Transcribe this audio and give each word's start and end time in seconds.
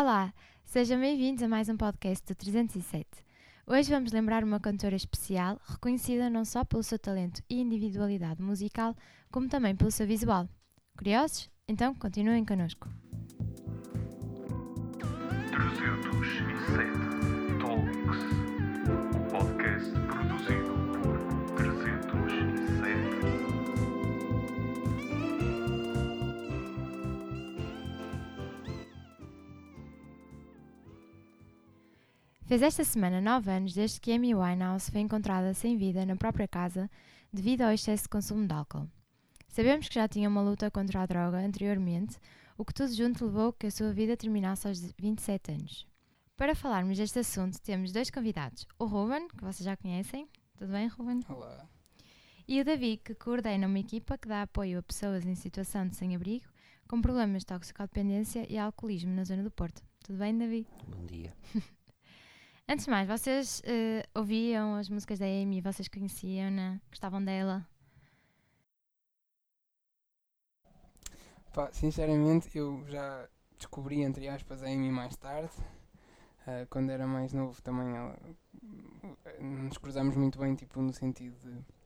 Olá, 0.00 0.32
sejam 0.64 1.00
bem-vindos 1.00 1.42
a 1.42 1.48
mais 1.48 1.68
um 1.68 1.76
podcast 1.76 2.24
do 2.24 2.36
307. 2.36 3.04
Hoje 3.66 3.90
vamos 3.90 4.12
lembrar 4.12 4.44
uma 4.44 4.60
cantora 4.60 4.94
especial, 4.94 5.60
reconhecida 5.64 6.30
não 6.30 6.44
só 6.44 6.64
pelo 6.64 6.84
seu 6.84 7.00
talento 7.00 7.42
e 7.50 7.60
individualidade 7.60 8.40
musical, 8.40 8.94
como 9.28 9.48
também 9.48 9.74
pelo 9.74 9.90
seu 9.90 10.06
visual. 10.06 10.48
Curiosos? 10.96 11.50
Então 11.66 11.96
continuem 11.96 12.44
connosco. 12.44 12.88
307 15.50 17.58
Talks, 17.58 18.47
Fez 32.48 32.62
esta 32.62 32.82
semana 32.82 33.20
nove 33.20 33.50
anos 33.50 33.74
desde 33.74 34.00
que 34.00 34.10
Amy 34.10 34.34
Winehouse 34.34 34.90
foi 34.90 35.02
encontrada 35.02 35.52
sem 35.52 35.76
vida 35.76 36.06
na 36.06 36.16
própria 36.16 36.48
casa 36.48 36.90
devido 37.30 37.60
ao 37.60 37.72
excesso 37.72 38.04
de 38.04 38.08
consumo 38.08 38.46
de 38.46 38.54
álcool. 38.54 38.88
Sabemos 39.48 39.86
que 39.86 39.96
já 39.96 40.08
tinha 40.08 40.30
uma 40.30 40.40
luta 40.40 40.70
contra 40.70 41.02
a 41.02 41.06
droga 41.06 41.36
anteriormente, 41.36 42.16
o 42.56 42.64
que 42.64 42.72
tudo 42.72 42.90
junto 42.94 43.26
levou 43.26 43.52
que 43.52 43.66
a 43.66 43.70
sua 43.70 43.92
vida 43.92 44.16
terminasse 44.16 44.66
aos 44.66 44.80
27 44.98 45.52
anos. 45.52 45.86
Para 46.38 46.54
falarmos 46.54 46.96
deste 46.96 47.18
assunto, 47.18 47.60
temos 47.60 47.92
dois 47.92 48.10
convidados: 48.10 48.66
o 48.78 48.86
Ruben, 48.86 49.28
que 49.28 49.44
vocês 49.44 49.66
já 49.66 49.76
conhecem. 49.76 50.26
Tudo 50.56 50.72
bem, 50.72 50.88
Ruben? 50.88 51.20
Olá. 51.28 51.68
E 52.48 52.62
o 52.62 52.64
David, 52.64 53.02
que 53.04 53.14
coordena 53.14 53.66
uma 53.66 53.78
equipa 53.78 54.16
que 54.16 54.26
dá 54.26 54.40
apoio 54.40 54.78
a 54.78 54.82
pessoas 54.82 55.26
em 55.26 55.34
situação 55.34 55.86
de 55.86 55.96
sem-abrigo 55.96 56.46
com 56.88 57.02
problemas 57.02 57.42
de 57.42 57.46
toxicodependência 57.48 58.50
e 58.50 58.56
alcoolismo 58.56 59.12
na 59.12 59.24
zona 59.24 59.42
do 59.42 59.50
Porto. 59.50 59.82
Tudo 60.02 60.18
bem, 60.18 60.38
David? 60.38 60.66
Bom 60.88 61.04
dia. 61.04 61.34
Antes 62.70 62.84
de 62.84 62.90
mais, 62.90 63.08
vocês 63.08 63.62
eh, 63.64 64.06
ouviam 64.14 64.74
as 64.74 64.90
músicas 64.90 65.18
da 65.18 65.24
Amy? 65.24 65.62
Vocês 65.62 65.88
conheciam-na? 65.88 66.78
Gostavam 66.90 67.24
dela? 67.24 67.66
Pá, 71.54 71.70
sinceramente, 71.72 72.58
eu 72.58 72.84
já 72.86 73.26
descobri, 73.56 74.02
entre 74.02 74.28
aspas, 74.28 74.62
a 74.62 74.66
Amy 74.66 74.90
mais 74.90 75.16
tarde. 75.16 75.50
Ah, 76.46 76.66
quando 76.68 76.90
era 76.90 77.06
mais 77.06 77.32
novo 77.32 77.60
também 77.62 77.96
ela, 77.96 78.18
nos 79.40 79.78
cruzamos 79.78 80.14
muito 80.14 80.38
bem, 80.38 80.54
tipo, 80.54 80.82
no 80.82 80.92
sentido 80.92 81.38
de... 81.38 81.77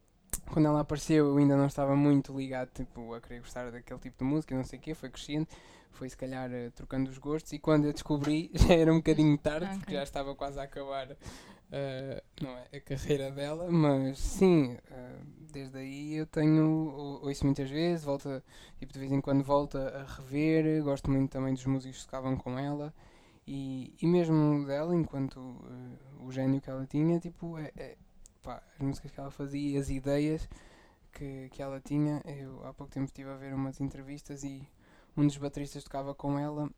Quando 0.51 0.67
ela 0.67 0.81
apareceu 0.81 1.27
eu 1.29 1.37
ainda 1.39 1.57
não 1.57 1.67
estava 1.67 1.97
muito 1.97 2.37
ligado, 2.37 2.71
tipo, 2.75 3.15
a 3.15 3.21
querer 3.21 3.41
gostar 3.41 3.71
daquele 3.71 3.99
tipo 4.01 4.19
de 4.19 4.25
música, 4.25 4.55
não 4.55 4.65
sei 4.65 4.79
o 4.79 4.83
quê, 4.83 4.95
foi 4.95 5.09
crescendo, 5.09 5.47
foi 5.91 6.09
se 6.09 6.17
calhar 6.17 6.51
eh, 6.53 6.71
trocando 6.71 7.11
os 7.11 7.19
gostos 7.19 7.53
e 7.53 7.59
quando 7.59 7.87
eu 7.87 7.93
descobri 7.93 8.51
já 8.55 8.75
era 8.75 8.93
um 8.93 8.97
bocadinho 8.97 9.37
tarde, 9.39 9.71
porque 9.79 9.95
Ok. 9.95 9.97
já 9.97 10.03
estava 10.03 10.35
quase 10.35 10.59
a 10.61 10.65
acabar 10.65 11.09
ah, 11.73 12.23
não 12.41 12.51
é, 12.59 12.77
a 12.77 12.81
carreira 12.81 13.31
dela, 13.31 13.71
mas 13.71 14.19
sim, 14.19 14.77
ah, 14.91 15.19
desde 15.53 15.79
aí 15.79 16.15
eu 16.15 16.27
tenho, 16.27 16.67
ou- 16.91 17.25
ouço 17.27 17.45
muitas 17.47 17.71
vezes, 17.71 18.05
volta, 18.05 18.43
tipo, 18.79 18.93
de 18.93 18.99
vez 18.99 19.13
em 19.13 19.21
quando 19.21 19.43
volta 19.43 19.79
a 20.01 20.05
rever, 20.21 20.83
gosto 20.83 21.11
muito 21.11 21.31
também 21.31 21.55
dos 21.55 21.65
músicos 21.67 22.01
que 22.01 22.05
tocavam 22.07 22.37
com 22.37 22.59
ela 22.59 22.93
e, 23.47 23.95
e 24.01 24.07
mesmo 24.07 24.65
dela, 24.67 24.95
enquanto 24.95 25.39
o 26.21 26.31
gênio 26.31 26.61
que 26.61 26.71
ela 26.71 26.87
tinha, 26.87 27.19
tipo, 27.19 27.59
é, 27.59 27.71
é- 27.77 27.97
pá, 28.43 28.63
as 28.75 28.81
músicas 28.81 29.11
que 29.11 29.21
ela 29.21 29.31
fazia, 29.31 29.79
as 29.81 29.89
ideias 29.91 30.49
que, 31.13 31.49
que 31.51 31.63
ela 31.63 31.81
tinha, 31.81 32.21
eu 32.25 32.65
há 32.67 32.73
pouco 32.73 32.93
tempo 32.93 33.07
estive 33.07 33.31
a 33.31 33.37
ver 33.37 33.55
umas 33.55 33.81
entrevistas 33.81 34.43
e 34.45 34.67
um 35.17 35.27
dos 35.27 35.37
bateristas 35.37 35.85
tocava 35.85 36.15
com 36.15 36.39
ela, 36.39 36.71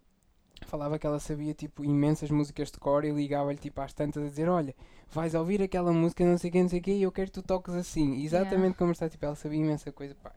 falava 0.67 0.99
que 0.99 1.07
ela 1.07 1.21
sabia, 1.21 1.55
tipo, 1.55 1.85
imensas 1.85 2.31
músicas 2.31 2.71
de 2.71 2.79
cor 2.79 3.05
e 3.05 3.11
ligava-lhe, 3.13 3.59
tipo, 3.59 3.81
às 3.81 3.93
tantas 3.93 4.23
a 4.25 4.29
dizer, 4.29 4.49
olha, 4.49 4.75
vais 5.11 5.35
ouvir 5.35 5.63
aquela 5.63 5.93
música, 5.93 6.25
não 6.25 6.37
sei 6.39 6.51
o 6.51 6.53
que, 6.53 6.63
não 6.63 6.69
sei 6.69 6.81
o 6.81 6.83
que, 6.83 6.93
e 6.93 7.03
eu 7.03 7.13
quero 7.13 7.29
que 7.31 7.41
tu 7.41 7.43
toques 7.43 7.75
assim, 7.75 8.23
exatamente 8.23 8.59
Yeah. 8.59 8.79
como 8.79 8.93
está, 8.93 9.09
tipo, 9.09 9.25
ela 9.25 9.35
sabia 9.37 9.61
imensa 9.61 9.93
coisa, 9.93 10.15
pá, 10.17 10.33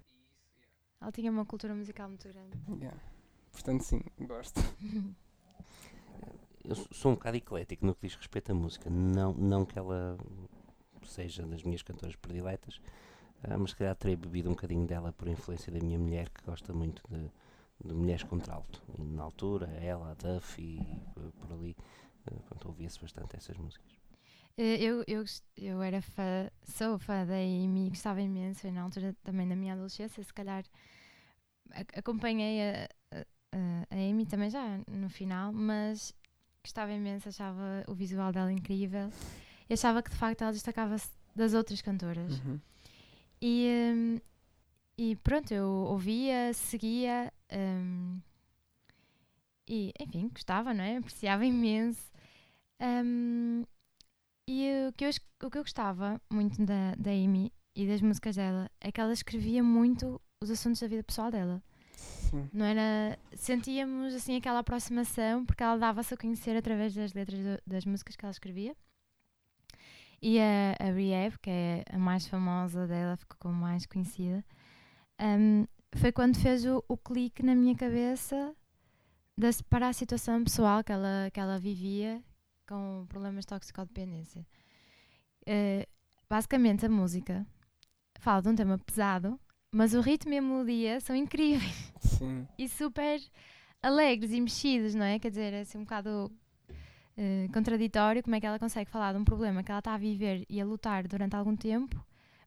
Ela 1.01 1.11
tinha 1.11 1.31
uma 1.31 1.45
cultura 1.45 1.73
musical 1.75 2.07
muito 2.07 2.27
grande. 2.27 2.57
yeah. 2.79 2.97
portanto, 3.51 3.81
sim, 3.83 4.01
gosto. 4.21 4.59
Eu 6.63 6.75
sou 6.75 7.11
um 7.11 7.15
bocado 7.15 7.38
eclético 7.38 7.85
no 7.85 7.95
que 7.95 8.07
diz 8.07 8.15
respeito 8.17 8.51
à 8.51 8.53
música. 8.53 8.89
Não, 8.89 9.33
não 9.33 9.65
que 9.65 9.79
ela 9.79 10.17
seja 11.07 11.45
das 11.45 11.63
minhas 11.63 11.81
cantoras 11.81 12.16
prediletas, 12.16 12.79
ah, 13.44 13.57
mas 13.57 13.72
se 13.72 13.75
calhar 13.75 13.95
terei 13.95 14.16
bebido 14.16 14.50
um 14.50 14.53
bocadinho 14.53 14.85
dela 14.88 15.12
por 15.13 15.28
influência 15.28 15.72
da 15.72 15.79
minha 15.79 16.00
mulher, 16.00 16.29
que 16.29 16.44
gosta 16.45 16.73
muito 16.73 17.01
de, 17.09 17.29
de 17.84 17.94
mulheres 17.94 18.23
contralto. 18.23 18.81
E 18.97 19.01
na 19.01 19.23
altura, 19.23 19.68
ela, 19.81 20.12
a 20.12 20.13
Duff 20.13 20.62
e 20.62 20.79
por 21.40 21.51
ali, 21.53 21.75
ah, 22.28 22.35
pronto, 22.47 22.68
ouvia-se 22.69 23.00
bastante 23.00 23.35
essas 23.35 23.57
músicas. 23.57 23.88
Eh, 24.57 24.78
Eu, 24.84 25.03
eu, 25.07 25.23
eu 25.56 25.81
era 25.84 26.01
fã, 26.01 26.50
sou 26.63 26.97
fã 26.97 27.25
da 27.25 27.35
Amy, 27.35 27.89
gostava 27.89 28.22
imenso, 28.22 28.62
foi 28.62 28.72
na 28.72 28.81
altura 28.81 29.16
também 29.24 29.47
da 29.47 29.56
minha 29.56 29.74
adolescência, 29.74 30.24
se 30.24 30.34
calhar 30.34 30.63
acompanhei 31.95 32.62
a, 32.62 32.89
a- 33.53 33.88
a 33.89 33.95
Amy 33.95 34.25
também 34.25 34.50
já 34.50 34.79
no 34.88 35.09
final, 35.09 35.51
mas 35.53 36.13
gostava 36.63 36.91
imenso, 36.91 37.29
achava 37.29 37.84
o 37.88 37.94
visual 37.94 38.31
dela 38.31 38.51
incrível 38.51 39.09
e 39.69 39.73
achava 39.73 40.01
que 40.03 40.09
de 40.09 40.16
facto 40.16 40.41
ela 40.41 40.51
destacava-se 40.51 41.09
das 41.35 41.53
outras 41.53 41.81
cantoras. 41.81 42.39
Uhum. 42.39 42.59
E, 43.41 43.67
hum, 43.95 44.19
e 44.97 45.16
pronto, 45.17 45.53
eu 45.53 45.67
ouvia, 45.67 46.53
seguia 46.53 47.31
hum, 47.51 48.19
e 49.67 49.94
enfim, 50.00 50.29
gostava, 50.29 50.73
não 50.73 50.83
é? 50.83 50.97
Apreciava 50.97 51.45
imenso. 51.45 52.11
Hum, 52.81 53.63
e 54.47 54.88
o 54.89 54.94
que, 54.94 55.06
eu, 55.06 55.09
o 55.44 55.50
que 55.51 55.57
eu 55.57 55.63
gostava 55.63 56.22
muito 56.31 56.63
da, 56.66 56.95
da 56.97 57.11
Amy 57.11 57.51
e 57.75 57.85
das 57.85 58.01
músicas 58.01 58.35
dela 58.38 58.69
é 58.79 58.91
que 58.91 59.01
ela 59.01 59.11
escrevia 59.13 59.61
muito 59.63 60.22
os 60.41 60.50
assuntos 60.50 60.79
da 60.79 60.88
vida 60.88 61.03
pessoal 61.03 61.29
dela. 61.29 61.61
Sim. 61.95 62.50
Não 62.53 62.66
era. 62.66 63.17
Sentíamos 63.35 64.13
assim 64.13 64.35
aquela 64.38 64.59
aproximação 64.59 65.45
porque 65.45 65.63
ela 65.63 65.77
dava-se 65.77 66.13
a 66.13 66.17
conhecer 66.17 66.56
através 66.56 66.94
das 66.94 67.13
letras 67.13 67.39
do- 67.39 67.61
das 67.66 67.85
músicas 67.85 68.16
que 68.16 68.23
ela 68.25 68.31
escrevia. 68.31 68.75
E 70.22 70.39
a, 70.39 70.75
a 70.79 70.91
Rehab, 70.91 71.38
que 71.39 71.50
é 71.50 71.83
a 71.91 71.97
mais 71.97 72.28
famosa 72.28 72.88
dela, 72.88 73.16
ficou 73.17 73.38
como 73.39 73.55
mais 73.55 73.85
conhecida, 73.85 74.44
hum, 75.22 75.66
foi 75.95 76.11
quando 76.11 76.38
fez 76.38 76.66
o, 76.66 76.83
o 76.88 76.97
clique 76.97 77.44
na 77.44 77.55
minha 77.55 77.75
cabeça 77.75 78.56
da, 79.38 79.50
para 79.69 79.89
a 79.89 79.94
situação 79.94 80.44
pessoal 80.44 80.83
que 80.83 80.91
ela, 80.91 81.29
que 81.31 81.39
ela 81.39 81.59
vivia 81.59 82.22
com 82.67 83.06
problemas 83.07 83.44
de 83.44 83.47
toxicodependência. 83.47 84.45
Eh, 85.45 85.88
basicamente, 86.29 86.85
a 86.85 86.89
música 86.89 87.45
fala 88.19 88.41
de 88.41 88.50
um 88.50 88.56
tema 88.56 88.77
pesado, 88.77 89.39
mas 89.73 89.94
o 89.94 90.01
ritmo 90.01 90.33
e 90.33 90.38
a 90.38 90.41
melodia 90.41 91.00
são 91.00 91.16
incríveis 91.16 91.94
Sim. 92.00 92.47
e 92.57 92.67
super 92.67 93.22
alegres 93.81 94.31
e 94.31 94.41
mexidos, 94.41 94.94
não 94.94 95.06
é? 95.06 95.19
Quer 95.19 95.29
dizer, 95.29 95.53
é 95.53 95.61
assim 95.61 95.77
um 95.77 95.83
bocado 95.83 96.31
eh, 97.17 97.47
contraditório 97.51 98.22
como 98.22 98.35
é 98.35 98.39
que 98.39 98.45
ela 98.45 98.59
consegue 98.59 98.89
falar 98.89 99.13
de 99.13 99.19
um 99.19 99.25
problema 99.25 99.63
que 99.63 99.72
ela 99.72 99.79
está 99.79 99.95
a 99.95 99.97
viver 99.97 100.45
e 100.47 100.61
a 100.61 100.66
lutar 100.66 101.07
durante 101.07 101.35
algum 101.35 101.55
tempo, 101.55 102.00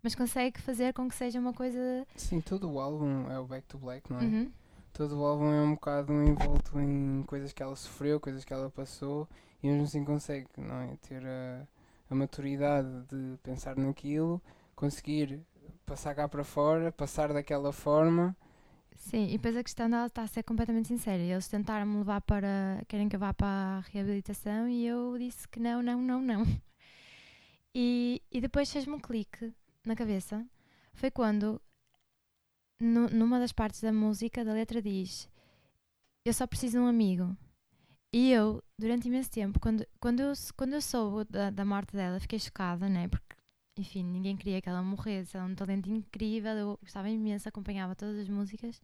mas 0.02 0.14
consegue 0.14 0.60
fazer 0.60 0.92
com 0.92 1.08
que 1.08 1.14
seja 1.14 1.40
uma 1.40 1.52
coisa. 1.52 2.06
Sim, 2.14 2.40
todo 2.40 2.70
o 2.70 2.78
álbum 2.78 3.30
é 3.30 3.38
o 3.38 3.46
Back 3.46 3.66
to 3.66 3.78
Black, 3.78 4.10
não 4.10 4.20
é? 4.20 4.22
Uhum. 4.22 4.52
Todo 4.92 5.18
o 5.18 5.24
álbum 5.24 5.50
é 5.52 5.62
um 5.62 5.74
bocado 5.74 6.12
envolto 6.22 6.80
em 6.80 7.22
coisas 7.26 7.52
que 7.52 7.62
ela 7.62 7.74
sofreu, 7.76 8.20
coisas 8.20 8.44
que 8.44 8.52
ela 8.52 8.70
passou 8.70 9.28
e 9.62 9.66
mesmo 9.68 9.84
assim 9.84 10.04
consegue, 10.04 10.48
não 10.56 10.80
é? 10.82 10.96
Ter 11.08 11.24
a, 11.26 11.66
a 12.08 12.14
maturidade 12.14 12.88
de 13.08 13.36
pensar 13.42 13.76
naquilo, 13.76 14.40
conseguir 14.74 15.40
passar 15.84 16.14
cá 16.14 16.28
para 16.28 16.44
fora, 16.44 16.92
passar 16.92 17.32
daquela 17.32 17.72
forma. 17.72 18.36
Sim, 18.96 19.26
e 19.28 19.32
depois 19.32 19.56
a 19.56 19.64
questão 19.64 19.88
dela 19.90 20.06
está 20.06 20.22
a 20.22 20.26
ser 20.26 20.42
completamente 20.44 20.88
sincera. 20.88 21.22
Eles 21.22 21.48
tentaram 21.48 21.86
me 21.86 21.98
levar 21.98 22.20
para. 22.20 22.82
querem 22.88 23.08
que 23.08 23.16
eu 23.16 23.20
vá 23.20 23.32
para 23.34 23.46
a 23.48 23.80
reabilitação 23.90 24.68
e 24.68 24.86
eu 24.86 25.16
disse 25.18 25.48
que 25.48 25.58
não, 25.60 25.82
não, 25.82 26.00
não, 26.00 26.20
não. 26.22 26.44
E, 27.74 28.22
e 28.30 28.40
depois 28.40 28.72
fez-me 28.72 28.94
um 28.94 29.00
clique 29.00 29.52
na 29.84 29.94
cabeça. 29.96 30.44
Foi 30.92 31.10
quando, 31.10 31.60
nu- 32.80 33.08
numa 33.10 33.38
das 33.38 33.52
partes 33.52 33.80
da 33.80 33.92
música, 33.92 34.44
da 34.44 34.52
letra 34.52 34.82
diz: 34.82 35.28
Eu 36.24 36.32
só 36.34 36.46
preciso 36.46 36.78
de 36.78 36.84
um 36.84 36.88
amigo. 36.88 37.36
E 38.12 38.32
eu, 38.32 38.62
durante 38.78 39.08
imenso 39.08 39.30
tempo, 39.30 39.60
quando, 39.60 39.86
quando, 40.00 40.20
eu, 40.20 40.32
quando 40.56 40.74
eu 40.74 40.82
soube 40.82 41.26
da, 41.30 41.50
da 41.50 41.64
morte 41.64 41.94
dela, 41.96 42.20
fiquei 42.20 42.38
chocada, 42.40 42.88
né? 42.88 43.08
Porque, 43.08 43.36
enfim, 43.80 44.04
ninguém 44.04 44.36
queria 44.36 44.60
que 44.62 44.68
ela 44.68 44.82
morresse. 44.82 45.36
Ela 45.36 45.46
é 45.46 45.48
um 45.50 45.54
talento 45.54 45.90
incrível, 45.90 46.52
eu 46.52 46.78
gostava 46.82 47.08
imenso, 47.08 47.48
acompanhava 47.48 47.94
todas 47.94 48.18
as 48.18 48.28
músicas. 48.28 48.80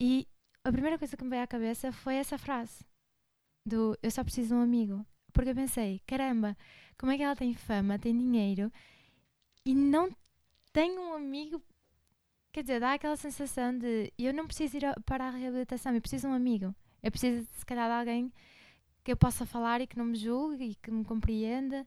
E 0.00 0.26
a 0.64 0.72
primeira 0.72 0.98
coisa 0.98 1.16
que 1.16 1.24
me 1.24 1.30
veio 1.30 1.42
à 1.42 1.46
cabeça 1.46 1.92
foi 1.92 2.16
essa 2.16 2.38
frase: 2.38 2.84
do 3.64 3.96
Eu 4.02 4.10
só 4.10 4.24
preciso 4.24 4.48
de 4.48 4.54
um 4.54 4.62
amigo. 4.62 5.06
Porque 5.32 5.50
eu 5.50 5.54
pensei, 5.54 6.00
caramba, 6.06 6.56
como 6.98 7.12
é 7.12 7.16
que 7.16 7.22
ela 7.22 7.36
tem 7.36 7.54
fama, 7.54 7.98
tem 7.98 8.16
dinheiro 8.16 8.72
e 9.64 9.74
não 9.74 10.10
tem 10.72 10.98
um 10.98 11.12
amigo? 11.14 11.62
Quer 12.52 12.62
dizer, 12.62 12.80
dá 12.80 12.94
aquela 12.94 13.16
sensação 13.16 13.78
de 13.78 14.12
eu 14.18 14.32
não 14.32 14.46
preciso 14.46 14.78
ir 14.78 14.82
para 15.04 15.28
a 15.28 15.30
reabilitação, 15.30 15.94
eu 15.94 16.00
preciso 16.00 16.26
de 16.26 16.32
um 16.32 16.36
amigo. 16.36 16.74
Eu 17.02 17.10
preciso, 17.10 17.46
se 17.52 17.64
calhar, 17.64 17.88
de 17.88 17.94
alguém 17.94 18.32
que 19.04 19.12
eu 19.12 19.16
possa 19.16 19.46
falar 19.46 19.80
e 19.80 19.86
que 19.86 19.96
não 19.96 20.06
me 20.06 20.16
julgue 20.16 20.70
e 20.70 20.74
que 20.74 20.90
me 20.90 21.04
compreenda. 21.04 21.86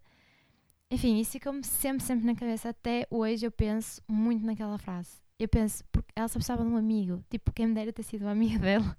Enfim, 0.92 1.22
isso 1.22 1.32
ficou-me 1.32 1.64
sempre, 1.64 2.04
sempre 2.04 2.26
na 2.26 2.36
cabeça. 2.36 2.68
Até 2.68 3.08
hoje 3.10 3.46
eu 3.46 3.52
penso 3.52 4.02
muito 4.06 4.46
naquela 4.46 4.78
frase. 4.78 5.22
Eu 5.40 5.48
penso, 5.48 5.86
porque 5.90 6.12
ela 6.14 6.28
só 6.28 6.34
precisava 6.34 6.66
de 6.66 6.70
um 6.70 6.76
amigo. 6.76 7.24
Tipo, 7.30 7.54
quem 7.54 7.68
me 7.68 7.74
dera 7.74 7.94
ter 7.94 8.04
sido 8.04 8.26
um 8.26 8.28
amigo 8.28 8.60
dela. 8.62 8.98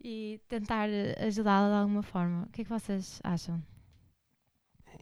E 0.00 0.40
tentar 0.48 0.88
eh, 0.88 1.16
ajudá-la 1.26 1.68
de 1.68 1.82
alguma 1.82 2.04
forma. 2.04 2.44
O 2.44 2.50
que 2.50 2.60
é 2.60 2.64
que 2.64 2.70
vocês 2.70 3.20
acham? 3.24 3.60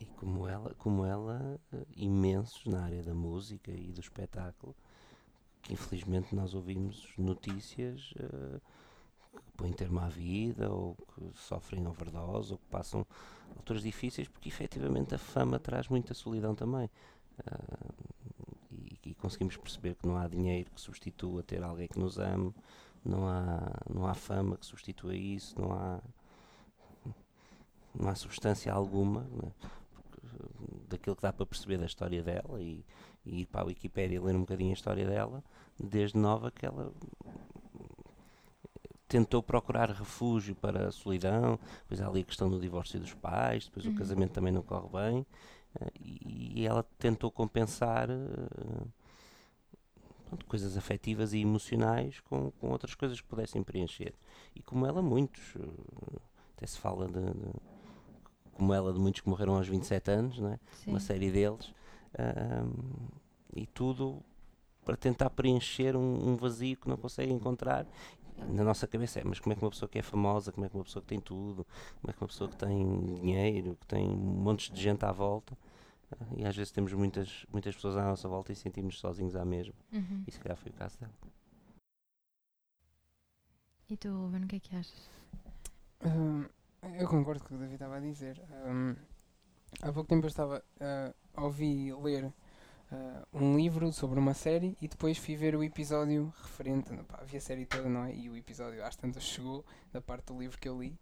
E 0.01 0.07
como 0.07 0.49
ela, 0.49 0.75
como 0.77 1.05
ela, 1.05 1.61
eh, 1.71 1.87
imensos 1.95 2.65
na 2.65 2.83
área 2.83 3.03
da 3.03 3.15
música 3.15 3.71
e 3.71 3.93
do 3.93 4.01
espetáculo, 4.01 4.75
que 5.61 5.75
infelizmente 5.75 6.35
nós 6.35 6.55
ouvimos 6.55 7.13
notícias 7.19 8.15
eh, 8.19 8.61
que 9.33 9.53
põem 9.57 9.73
termo 9.73 10.01
à 10.01 10.09
vida, 10.09 10.71
ou 10.71 10.95
que 10.95 11.39
sofrem 11.39 11.87
overdose, 11.87 12.53
ou 12.53 12.59
que 12.59 12.67
passam 12.67 13.07
alturas 13.57 13.83
difíceis, 13.83 14.29
porque 14.29 14.49
efetivamente 14.49 15.15
a 15.15 15.19
fama 15.19 15.59
traz 15.59 15.89
muita 15.89 16.15
solidão 16.15 16.55
também. 16.55 16.91
Ah, 17.47 17.61
e, 18.71 19.11
e 19.11 19.15
conseguimos 19.15 19.57
perceber 19.57 19.95
que 19.95 20.07
não 20.07 20.17
há 20.17 20.29
dinheiro 20.29 20.71
que 20.71 20.81
substitua 20.81 21.43
ter 21.43 21.63
alguém 21.63 21.89
que 21.89 21.99
nos 21.99 22.19
ame, 22.19 22.55
não 23.05 23.27
há, 23.27 23.73
não 23.89 24.07
há 24.07 24.15
fama 24.15 24.57
que 24.57 24.67
substitua 24.67 25.15
isso, 25.15 25.59
não 25.61 25.73
há, 25.73 26.01
não 27.95 28.09
há 28.09 28.15
substância 28.15 28.73
alguma 28.73 29.23
né, 29.23 29.53
daquilo 30.89 31.17
que 31.17 31.23
dá 31.23 31.33
para 31.33 31.47
perceber 31.47 31.79
da 31.79 31.87
história 31.87 32.23
dela 32.23 32.61
e, 32.61 32.85
e 33.25 33.43
ir 33.43 33.47
para 33.47 33.63
a 33.63 33.65
Wikipédia 33.65 34.17
e 34.17 34.19
ler 34.19 34.37
um 34.37 34.41
bocadinho 34.41 34.71
a 34.71 34.75
história 34.75 35.07
dela, 35.07 35.43
desde 35.79 36.19
nova 36.19 36.51
que 36.51 36.67
ela 36.67 36.93
tentou 39.11 39.43
procurar 39.43 39.91
refúgio 39.91 40.55
para 40.55 40.87
a 40.89 40.93
solidão, 40.93 41.59
depois 41.83 42.01
há 42.01 42.07
ali 42.07 42.21
a 42.21 42.25
questão 42.25 42.49
do 42.49 42.61
divórcio 42.61 43.01
dos 43.01 43.13
pais, 43.13 43.65
depois 43.67 43.85
Uhum. 43.85 43.93
o 43.93 43.95
casamento 43.97 44.31
também 44.33 44.53
não 44.53 44.63
corre 44.63 44.89
bem, 44.89 45.27
eh, 45.81 45.91
e, 46.01 46.61
e 46.61 46.67
ela 46.67 46.85
tentou 46.97 47.29
compensar 47.31 48.09
eh, 48.09 48.87
pronto, 50.27 50.47
coisas 50.47 50.77
afetivas 50.77 51.33
e 51.33 51.41
emocionais 51.41 52.21
com, 52.21 52.53
com 52.53 52.71
outras 52.71 52.95
coisas 52.95 53.21
que 53.21 53.27
pudessem 53.27 53.63
preencher. 53.65 54.15
E 54.55 54.63
como 54.63 54.87
ela, 54.87 55.03
muitos, 55.03 55.55
eh, 55.57 56.19
até 56.57 56.67
se 56.67 56.79
fala 56.79 57.07
de, 57.09 57.21
de- 57.21 57.61
como 58.55 58.73
ela, 58.73 58.93
de 58.93 58.99
muitos 59.01 59.23
que 59.23 59.29
morreram 59.29 59.57
aos 59.57 59.67
27 59.67 60.11
anos, 60.11 60.39
não 60.39 60.53
é? 60.53 60.61
Sim. 60.85 60.91
uma 60.93 61.01
série 61.01 61.31
deles, 61.31 61.73
e 63.57 63.67
tudo 63.67 64.23
para 64.85 64.97
tentar 64.97 65.31
preencher 65.31 65.97
um, 65.97 66.31
um 66.31 66.37
vazio 66.37 66.77
que 66.77 66.89
não 66.89 66.97
consegue 66.97 67.33
encontrar. 67.33 67.87
Na 68.49 68.65
nossa 68.65 68.87
cabeça 68.87 69.21
é, 69.21 69.25
mas 69.25 69.39
como 69.39 69.53
é 69.53 69.57
que 69.57 69.63
uma 69.63 69.71
pessoa 69.71 69.89
que 69.89 69.99
é 69.99 70.03
famosa, 70.03 70.53
como 70.53 70.67
é 70.67 70.69
que 70.69 70.75
uma 70.75 70.85
pessoa 70.85 71.03
que 71.03 71.09
tem 71.09 71.21
tudo, 71.21 71.67
como 72.01 72.11
é 72.11 72.13
que 72.13 72.23
uma 72.23 72.29
pessoa 72.29 72.49
que 72.51 72.57
tem 72.57 73.15
dinheiro, 73.15 73.77
que 73.81 73.87
tem 73.87 74.09
montes 74.09 74.73
de 74.73 74.81
gente 74.81 75.05
à 75.05 75.13
volta, 75.13 75.57
ah, 76.13 76.27
e 76.37 76.45
às 76.45 76.57
vezes 76.57 76.73
temos 76.73 76.93
muitas, 76.93 77.47
muitas 77.53 77.75
pessoas 77.75 77.97
à 77.97 78.05
nossa 78.05 78.29
volta 78.29 78.53
e 78.53 78.57
sentimos 78.57 78.99
sozinhos 78.99 79.37
à 79.37 79.45
mesma. 79.45 79.75
Uhum. 79.93 80.25
E 80.27 80.33
se 80.33 80.41
calhar 80.41 80.57
foi 80.57 80.71
o 80.71 80.75
caso 80.75 80.99
dela. 80.99 81.13
E 83.89 83.97
tu, 83.97 84.09
Ruben, 84.09 84.45
o 84.45 84.47
que 84.47 84.57
é 84.57 84.61
que 84.61 84.77
achas? 84.77 85.11
Hum, 86.05 86.47
eu 86.99 87.09
concordo 87.09 87.41
com 87.41 87.47
o 87.47 87.49
que 87.49 87.55
o 87.55 87.59
David 87.59 87.75
estava 87.75 87.97
a 87.97 88.01
dizer. 88.01 88.41
Hum, 88.67 88.95
há 89.83 89.93
pouco 89.93 90.09
tempo 90.09 90.27
eu 90.27 90.29
estava 90.29 90.63
ah, 90.81 91.13
a 91.35 91.45
ouvir 91.45 91.95
ler 91.97 92.33
ah, 92.93 93.27
um 93.33 93.57
livro 93.57 93.93
sobre 93.93 94.19
uma 94.19 94.35
série 94.35 94.77
e 94.81 94.89
depois 94.89 95.17
fui 95.17 95.37
ver 95.37 95.55
o 95.55 95.63
episódio 95.63 96.33
referente. 96.43 96.93
Pá, 97.05 97.23
vi 97.25 97.37
a 97.37 97.41
série 97.41 97.67
toda, 97.67 97.89
não 97.89 98.05
é? 98.05 98.15
E 98.15 98.29
o 98.29 98.37
episódio 98.37 98.85
às 98.85 98.97
tantas 98.97 99.23
chegou 99.23 99.65
da 99.93 100.01
parte 100.01 100.27
do 100.27 100.39
livro 100.39 100.59
que 100.59 100.69
eu 100.69 100.81
li. 100.81 100.99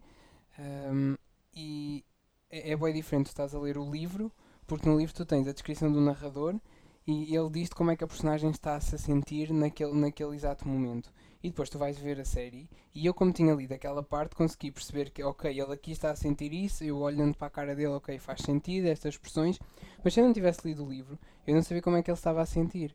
Hum, 0.58 1.16
e 1.54 2.04
é, 2.50 2.72
é 2.72 2.76
bem 2.76 2.92
diferente. 2.92 3.26
Tu 3.26 3.28
estás 3.30 3.54
a 3.54 3.58
ler 3.58 3.78
o 3.78 3.90
livro, 3.90 4.30
porque 4.66 4.88
no 4.88 4.98
livro 4.98 5.14
tu 5.14 5.24
tens 5.24 5.48
a 5.48 5.52
descrição 5.52 5.90
do 5.90 6.00
narrador 6.00 6.60
e 7.06 7.34
ele 7.34 7.48
diz-te 7.50 7.74
como 7.74 7.90
é 7.90 7.96
que 7.96 8.04
a 8.04 8.06
personagem 8.06 8.50
está 8.50 8.76
a 8.76 8.80
se 8.80 8.98
sentir 8.98 9.50
naquele, 9.50 9.94
naquele 9.94 10.36
exato 10.36 10.68
momento. 10.68 11.10
E 11.42 11.50
depois 11.50 11.68
tu 11.70 11.78
vais 11.78 11.96
ver 11.98 12.18
a 12.20 12.24
série. 12.24 12.68
E 12.94 13.06
eu, 13.06 13.14
como 13.14 13.32
tinha 13.32 13.54
lido 13.54 13.72
aquela 13.72 14.02
parte, 14.02 14.34
consegui 14.34 14.72
perceber 14.72 15.10
que, 15.10 15.22
ok, 15.22 15.50
ele 15.50 15.72
aqui 15.72 15.92
está 15.92 16.10
a 16.10 16.16
sentir 16.16 16.52
isso, 16.52 16.82
eu 16.82 16.98
olhando 16.98 17.36
para 17.36 17.46
a 17.46 17.50
cara 17.50 17.74
dele, 17.76 17.88
ok, 17.92 18.18
faz 18.18 18.40
sentido, 18.40 18.86
estas 18.88 19.14
expressões, 19.14 19.58
mas 20.02 20.14
se 20.14 20.20
eu 20.20 20.24
não 20.24 20.32
tivesse 20.32 20.66
lido 20.66 20.84
o 20.84 20.88
livro, 20.88 21.18
eu 21.46 21.54
não 21.54 21.62
sabia 21.62 21.82
como 21.82 21.96
é 21.96 22.02
que 22.02 22.10
ele 22.10 22.18
estava 22.18 22.42
a 22.42 22.46
sentir. 22.46 22.94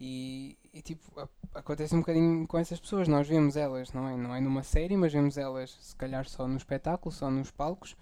E, 0.00 0.58
e, 0.72 0.82
tipo, 0.82 1.18
a- 1.20 1.28
acontece 1.54 1.94
um 1.94 2.00
bocadinho 2.00 2.46
com 2.46 2.58
essas 2.58 2.78
pessoas, 2.80 3.08
nós 3.08 3.26
vemos 3.28 3.56
elas, 3.56 3.92
não 3.92 4.06
é? 4.08 4.16
Não 4.16 4.34
é 4.34 4.40
numa 4.40 4.62
série, 4.62 4.96
mas 4.96 5.12
vemos 5.12 5.38
elas, 5.38 5.70
se 5.80 5.96
calhar, 5.96 6.26
só 6.28 6.46
no 6.46 6.56
espetáculo, 6.56 7.12
só 7.14 7.30
nos 7.30 7.50
palcos, 7.50 7.96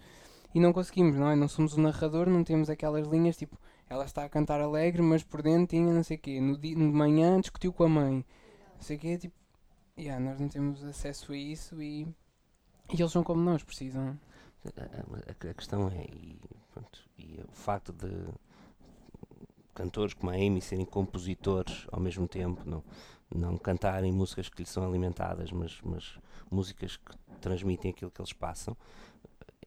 e 0.53 0.59
não 0.59 0.73
conseguimos, 0.73 1.15
não 1.17 1.29
é? 1.29 1.35
Não 1.35 1.47
somos 1.47 1.73
o 1.75 1.81
narrador, 1.81 2.29
não 2.29 2.43
temos 2.43 2.69
aquelas 2.69 3.07
linhas, 3.07 3.37
tipo, 3.37 3.57
ela 3.89 4.05
está 4.05 4.23
a 4.25 4.29
cantar 4.29 4.59
alegre, 4.61 5.01
mas 5.01 5.23
por 5.23 5.41
dentro 5.41 5.67
tinha 5.67 5.93
não 5.93 6.03
sei 6.03 6.17
o 6.17 6.19
quê, 6.19 6.39
no 6.41 6.57
dia, 6.57 6.75
de 6.75 6.81
manhã 6.81 7.39
discutiu 7.39 7.71
com 7.73 7.83
a 7.83 7.89
mãe, 7.89 8.25
não 8.75 8.81
sei 8.81 8.97
o 8.97 8.99
quê, 8.99 9.17
tipo, 9.17 9.35
yeah, 9.97 10.19
nós 10.23 10.39
não 10.39 10.47
temos 10.49 10.83
acesso 10.83 11.31
a 11.33 11.37
isso 11.37 11.81
e, 11.81 12.03
e 12.93 12.99
eles 13.01 13.11
são 13.11 13.23
como 13.23 13.41
nós, 13.41 13.63
precisam. 13.63 14.17
A, 14.65 14.81
a- 14.81 15.49
a 15.51 15.53
questão 15.53 15.89
é, 15.89 16.05
e, 16.05 16.39
pronto, 16.73 16.99
e 17.17 17.39
o 17.47 17.51
facto 17.51 17.93
de 17.93 18.09
cantores 19.73 20.13
como 20.13 20.31
a 20.31 20.35
Amy 20.35 20.61
serem 20.61 20.85
compositores 20.85 21.85
ao 21.91 21.99
mesmo 21.99 22.27
tempo, 22.27 22.61
não, 22.65 22.83
não 23.33 23.57
cantarem 23.57 24.11
músicas 24.11 24.49
que 24.49 24.61
lhes 24.61 24.69
são 24.69 24.85
alimentadas, 24.87 25.51
mas, 25.51 25.79
mas 25.83 26.17
músicas 26.49 26.97
que 26.97 27.15
transmitem 27.41 27.91
aquilo 27.91 28.09
que 28.09 28.21
eles 28.21 28.33
passam, 28.33 28.75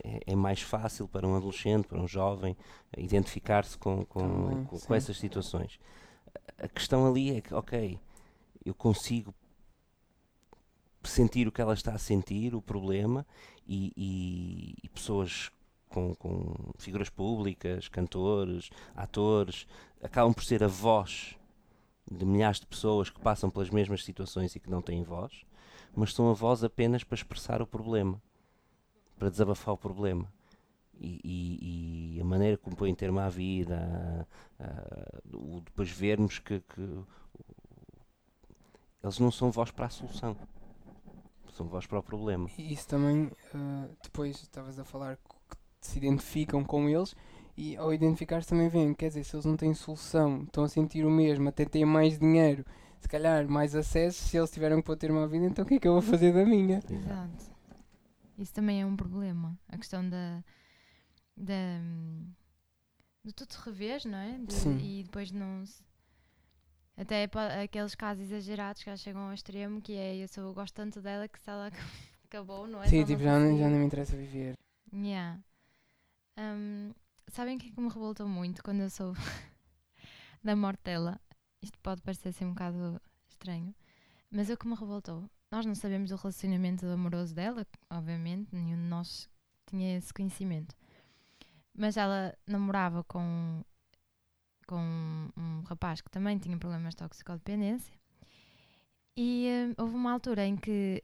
é, 0.03 0.21
é 0.33 0.35
mais 0.37 0.63
fácil 0.63 1.07
para 1.07 1.27
um 1.27 1.37
adolescente, 1.37 1.87
para 1.87 2.01
um 2.01 2.09
jovem, 2.09 2.57
identificar-se 2.97 3.77
com, 3.77 4.05
com, 4.07 4.21
Também, 4.21 4.65
com, 4.65 4.79
com 4.79 4.95
essas 4.95 5.19
situações. 5.19 5.79
A 6.57 6.69
questão 6.69 7.07
ali 7.07 7.37
é 7.37 7.41
que, 7.41 7.53
ok, 7.55 7.99
eu 8.65 8.75
consigo 8.75 9.35
sentir 11.05 11.47
o 11.47 11.53
que 11.53 11.61
ela 11.61 11.75
está 11.75 11.93
a 11.93 11.99
sentir, 11.99 12.55
o 12.55 12.63
problema, 12.63 13.27
e, 13.67 13.93
e- 13.97 14.75
e 14.83 14.89
pessoas 14.89 15.51
com, 15.89 16.15
com 16.15 16.55
figuras 16.79 17.09
públicas, 17.09 17.89
cantores, 17.89 18.71
atores, 18.95 19.67
acabam 20.03 20.33
por 20.35 20.45
ser 20.45 20.63
a 20.65 20.69
voz 20.69 21.37
de 22.11 22.25
milhares 22.25 22.61
de 22.61 22.67
pessoas 22.67 23.11
que 23.11 23.21
passam 23.21 23.51
pelas 23.51 23.71
mesmas 23.71 24.03
situações 24.05 24.55
e 24.57 24.61
que 24.61 24.71
não 24.71 24.81
têm 24.83 25.03
voz, 25.03 25.45
mas 25.95 26.15
são 26.15 26.31
a 26.31 26.35
voz 26.35 26.65
apenas 26.65 27.05
para 27.05 27.15
expressar 27.17 27.61
o 27.63 27.67
problema, 27.67 28.21
para 29.19 29.31
desabafar 29.31 29.75
o 29.75 29.79
problema. 29.79 30.27
E, 31.01 31.21
e- 31.25 32.17
e 32.17 32.21
a 32.21 32.25
maneira 32.25 32.57
como 32.57 32.75
põem 32.75 32.95
termo 32.95 33.21
à 33.21 33.29
vida, 33.29 34.27
a- 34.59 34.65
a- 34.65 35.37
o 35.37 35.61
depois 35.61 35.89
vermos 35.91 36.39
que, 36.39 36.61
que 36.61 36.99
eles 39.03 39.19
não 39.19 39.31
são 39.31 39.51
voz 39.51 39.71
para 39.71 39.87
a 39.87 39.91
solução, 39.91 40.37
são 41.59 41.69
voz 41.69 41.87
para 41.87 41.99
o 41.99 42.03
problema. 42.03 42.49
E 42.57 42.73
isso 42.73 42.87
também, 42.89 43.31
ah, 43.55 43.89
depois 44.03 44.41
estavas 44.43 44.79
a 44.79 44.85
falar 44.85 45.17
que 45.17 45.57
se 45.81 45.99
identificam 45.99 46.65
com 46.65 46.89
eles 46.89 47.15
e 47.57 47.77
ao 47.77 47.93
identificar-se 47.93 48.49
também 48.49 48.69
vêm, 48.69 48.95
quer 48.95 49.09
dizer, 49.09 49.25
se 49.25 49.35
eles 49.37 49.45
não 49.45 49.57
têm 49.57 49.75
solução, 49.75 50.43
estão 50.45 50.65
a 50.65 50.69
sentir 50.69 51.05
o 51.05 51.11
mesmo, 51.11 51.49
até 51.49 51.65
têm 51.65 51.85
mais 51.85 52.19
dinheiro, 52.19 52.65
se 53.01 53.09
calhar 53.09 53.49
mais 53.49 53.75
acesso, 53.75 54.29
se 54.29 54.37
eles 54.37 54.51
tiveram 54.51 54.77
que 54.79 54.85
pôr 54.87 54.97
ter 54.97 55.11
uma 55.11 55.27
vida, 55.27 55.47
então 55.47 55.65
o 55.65 55.69
que 55.69 55.75
é 55.75 55.79
que 55.81 55.89
eu 55.89 55.93
vou 55.93 56.03
fazer 56.03 56.33
da 56.33 56.45
minha? 56.45 56.81
Exato. 56.89 57.51
Isso 58.39 58.53
também 58.55 58.81
é 58.81 58.87
um 58.87 58.97
problema. 58.97 59.59
A 59.69 59.77
questão 59.77 60.09
da. 60.09 60.45
da 61.37 61.81
de 63.25 63.33
tu 63.33 63.45
te 63.45 63.57
revês, 63.65 64.05
não 64.05 64.17
é? 64.19 64.39
De- 64.39 64.53
Sim. 64.55 64.79
E 64.79 65.03
depois 65.03 65.33
não. 65.33 65.67
se- 65.67 65.83
Até 66.99 67.29
po- 67.29 67.39
aqueles 67.39 67.95
casos 67.95 68.25
exagerados 68.25 68.83
que 68.83 68.91
já 68.91 68.97
chegam 68.97 69.23
ao 69.29 69.33
extremo, 69.33 69.81
que 69.81 69.93
é 69.95 70.17
eu, 70.17 70.27
sou, 70.29 70.45
eu 70.45 70.53
gosto 70.55 70.75
tanto 70.75 71.01
dela 71.01 71.29
que 71.29 71.39
se 71.41 71.49
ela 71.49 71.71
acabou, 72.27 72.67
não 72.67 72.83
é? 72.83 72.89
Sim, 72.89 73.01
não 73.01 73.07
tipo, 73.07 73.23
já, 73.23 73.39
nem- 73.39 73.59
já 73.59 73.69
nem 73.69 73.79
me 73.79 73.87
interessa 73.87 74.17
viver. 74.17 74.55
Yeah. 74.93 75.39
Um, 76.37 76.93
sabem 77.31 77.57
o 77.57 77.59
que 77.61 77.69
é 77.69 77.73
que 77.73 77.81
me 77.81 77.89
revoltou 77.89 78.27
muito 78.29 78.63
quando 78.63 78.81
eu 78.81 78.91
soube 78.91 79.19
da 80.43 80.57
morte 80.57 80.83
dela? 80.83 81.21
Isto 81.63 81.79
pode 81.81 82.03
parecer 82.03 82.31
assim 82.31 82.45
um 82.45 82.51
bocado 82.51 83.01
estranho, 83.29 83.75
mas 84.31 84.51
o 84.51 84.57
que 84.57 84.67
me 84.67 84.75
revoltou, 84.75 85.29
nós 85.53 85.67
não 85.67 85.75
sabemos 85.75 86.11
do 86.11 86.17
relacionamento 86.17 86.87
amoroso 86.87 87.35
dela, 87.35 87.67
obviamente, 87.91 88.49
nenhum 88.55 88.77
de 88.77 88.89
nós 88.89 89.29
tinha 89.67 89.97
esse 89.97 90.13
conhecimento. 90.13 90.75
Mas 91.75 91.97
ela 91.97 92.37
namorava 92.47 93.05
com, 93.05 93.63
com 94.69 95.31
um 95.37 95.63
rapaz 95.63 96.01
que 96.03 96.11
também 96.11 96.39
tinha 96.39 96.57
problemas 96.59 96.95
de 96.95 96.99
toxicodependência. 96.99 97.93
E 99.17 99.49
hum, 99.49 99.75
houve 99.79 99.97
uma 99.97 100.13
altura 100.13 100.47
em 100.47 100.57
que 100.57 101.03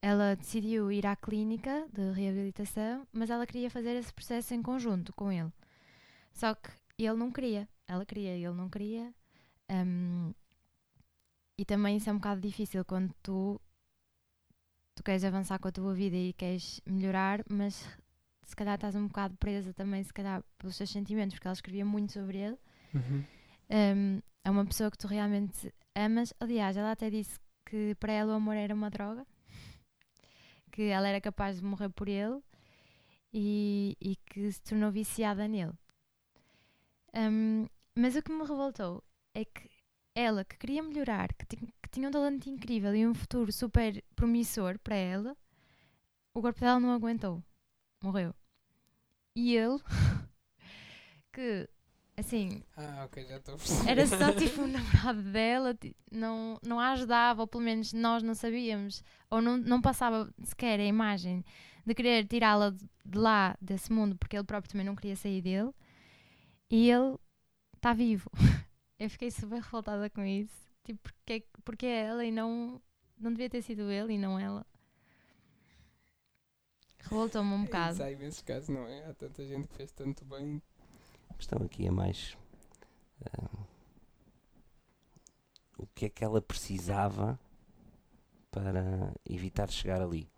ela 0.00 0.36
decidiu 0.36 0.92
ir 0.92 1.06
à 1.06 1.16
clínica 1.16 1.88
de 1.92 2.12
reabilitação, 2.12 3.06
mas 3.12 3.30
ela 3.30 3.46
queria 3.46 3.70
fazer 3.70 3.96
esse 3.96 4.12
processo 4.12 4.54
em 4.54 4.62
conjunto 4.62 5.12
com 5.14 5.32
ele. 5.32 5.52
Só 6.32 6.54
que 6.54 6.70
ele 6.98 7.16
não 7.16 7.32
queria, 7.32 7.68
ela 7.88 8.04
queria, 8.04 8.30
ele 8.36 8.54
não 8.54 8.68
queria. 8.68 9.12
hum, 9.70 10.32
e 11.58 11.64
também 11.64 11.96
isso 11.96 12.08
é 12.08 12.12
um 12.12 12.16
bocado 12.16 12.40
difícil 12.40 12.84
quando 12.84 13.12
tu, 13.22 13.60
tu 14.94 15.02
queres 15.02 15.24
avançar 15.24 15.58
com 15.58 15.66
a 15.66 15.72
tua 15.72 15.92
vida 15.92 16.16
e 16.16 16.32
queres 16.32 16.80
melhorar, 16.86 17.42
mas 17.50 17.84
se 18.44 18.54
calhar 18.54 18.76
estás 18.76 18.94
um 18.94 19.08
bocado 19.08 19.36
presa 19.36 19.72
também, 19.74 20.02
se 20.04 20.12
calhar, 20.12 20.44
pelos 20.56 20.76
seus 20.76 20.90
sentimentos, 20.90 21.34
porque 21.34 21.48
ela 21.48 21.54
escrevia 21.54 21.84
muito 21.84 22.12
sobre 22.12 22.38
ele. 22.38 22.58
Uhum. 22.94 23.24
Um, 23.70 24.22
é 24.44 24.50
uma 24.50 24.64
pessoa 24.64 24.90
que 24.90 24.98
tu 24.98 25.06
realmente 25.06 25.72
amas. 25.94 26.32
Aliás, 26.40 26.76
ela 26.76 26.92
até 26.92 27.10
disse 27.10 27.38
que 27.64 27.94
para 27.96 28.12
ela 28.12 28.32
o 28.32 28.36
amor 28.36 28.56
era 28.56 28.74
uma 28.74 28.90
droga, 28.90 29.26
que 30.72 30.82
ela 30.82 31.08
era 31.08 31.20
capaz 31.20 31.58
de 31.58 31.64
morrer 31.64 31.90
por 31.90 32.08
ele 32.08 32.40
e, 33.32 33.96
e 34.00 34.16
que 34.16 34.50
se 34.52 34.62
tornou 34.62 34.90
viciada 34.90 35.46
nele. 35.46 35.72
Um, 37.14 37.66
mas 37.94 38.16
o 38.16 38.22
que 38.22 38.32
me 38.32 38.44
revoltou 38.44 39.02
é 39.34 39.44
que 39.44 39.68
ela, 40.14 40.44
que 40.44 40.56
queria 40.58 40.82
melhorar, 40.82 41.32
que, 41.34 41.44
que 41.56 41.90
tinha 41.90 42.08
um 42.08 42.12
talento 42.12 42.48
incrível 42.48 42.94
e 42.94 43.06
um 43.06 43.14
futuro 43.14 43.52
super 43.52 44.02
promissor 44.16 44.78
para 44.78 44.96
ela, 44.96 45.36
o 46.34 46.40
corpo 46.40 46.60
dela 46.60 46.80
não 46.80 46.92
aguentou. 46.92 47.42
Morreu. 48.02 48.34
E 49.34 49.56
ele, 49.56 49.78
que, 51.32 51.68
assim, 52.18 52.62
Ah, 52.76 53.04
ok, 53.04 53.24
já 53.26 53.36
estou 53.36 53.56
era 53.86 54.06
só 54.06 54.32
tipo 54.36 54.62
o 54.62 54.66
namorado 54.66 55.22
dela, 55.22 55.76
não, 56.10 56.58
não 56.62 56.80
a 56.80 56.90
ajudava, 56.92 57.42
ou 57.42 57.46
pelo 57.46 57.62
menos 57.62 57.92
nós 57.92 58.22
não 58.22 58.34
sabíamos, 58.34 59.02
ou 59.30 59.40
não, 59.40 59.56
não 59.56 59.80
passava 59.80 60.32
sequer 60.42 60.80
a 60.80 60.84
imagem 60.84 61.44
de 61.86 61.94
querer 61.94 62.26
tirá-la 62.26 62.70
de 62.70 63.18
lá, 63.18 63.56
desse 63.60 63.92
mundo, 63.92 64.16
porque 64.16 64.36
ele 64.36 64.44
próprio 64.44 64.70
também 64.70 64.86
não 64.86 64.96
queria 64.96 65.16
sair 65.16 65.40
dele, 65.40 65.72
e 66.70 66.90
ele 66.90 67.16
está 67.76 67.92
vivo. 67.92 68.30
Eu 68.98 69.08
fiquei 69.08 69.30
super 69.30 69.62
revoltada 69.62 70.10
com 70.10 70.24
isso, 70.24 70.54
tipo, 70.84 71.00
porque, 71.00 71.46
porque 71.64 71.86
é 71.86 72.06
ela 72.06 72.24
e 72.24 72.32
não, 72.32 72.82
não 73.16 73.30
devia 73.30 73.48
ter 73.48 73.62
sido 73.62 73.90
ele 73.90 74.14
e 74.14 74.18
não 74.18 74.38
ela. 74.38 74.66
Revoltou-me 76.98 77.52
um 77.54 77.64
bocado. 77.64 77.92
Isso 77.94 78.02
há 78.02 78.10
imensos 78.10 78.42
casos, 78.42 78.68
não 78.68 78.86
é? 78.86 79.06
Há 79.06 79.14
tanta 79.14 79.46
gente 79.46 79.68
que 79.68 79.76
fez 79.76 79.92
tanto 79.92 80.24
bem. 80.24 80.60
Questão 81.38 81.64
aqui 81.64 81.86
é 81.86 81.90
mais 81.90 82.36
ah, 83.32 83.48
o 85.78 85.86
que 85.94 86.06
é 86.06 86.08
que 86.08 86.24
ela 86.24 86.42
precisava 86.42 87.38
para 88.50 89.12
evitar 89.28 89.70
chegar 89.70 90.00
ali. 90.02 90.28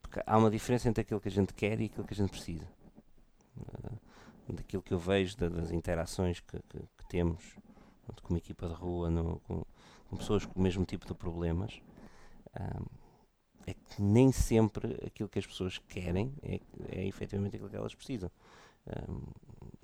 Porque 0.00 0.20
há 0.26 0.38
uma 0.38 0.50
diferença 0.50 0.88
entre 0.88 1.02
aquilo 1.02 1.20
que 1.20 1.28
a 1.28 1.32
gente 1.32 1.52
quer 1.54 1.80
e 1.80 1.86
aquilo 1.86 2.06
que 2.06 2.14
a 2.14 2.16
gente 2.16 2.30
precisa. 2.30 2.66
Ah, 3.84 3.92
daquilo 4.52 4.82
que 4.82 4.92
eu 4.92 4.98
vejo 4.98 5.36
da- 5.36 5.48
das 5.48 5.70
interações 5.70 6.40
que, 6.40 6.58
que- 6.62 6.78
que 6.98 7.08
temos 7.08 7.56
com 8.22 8.34
uma 8.34 8.38
equipa 8.38 8.68
de 8.68 8.74
rua, 8.74 9.08
no- 9.10 9.40
com, 9.40 9.64
com 10.08 10.16
pessoas 10.16 10.44
com 10.44 10.58
o 10.58 10.62
mesmo 10.62 10.84
tipo 10.84 11.06
de 11.06 11.14
problemas, 11.14 11.80
ah, 12.54 12.82
é 13.66 13.74
que 13.74 14.02
nem 14.02 14.32
sempre 14.32 14.94
aquilo 15.06 15.28
que 15.28 15.38
as 15.38 15.46
pessoas 15.46 15.78
querem 15.78 16.34
é, 16.42 16.60
é 16.90 17.06
efetivamente 17.06 17.56
aquilo 17.56 17.70
que 17.70 17.76
elas 17.76 17.94
precisam. 17.94 18.30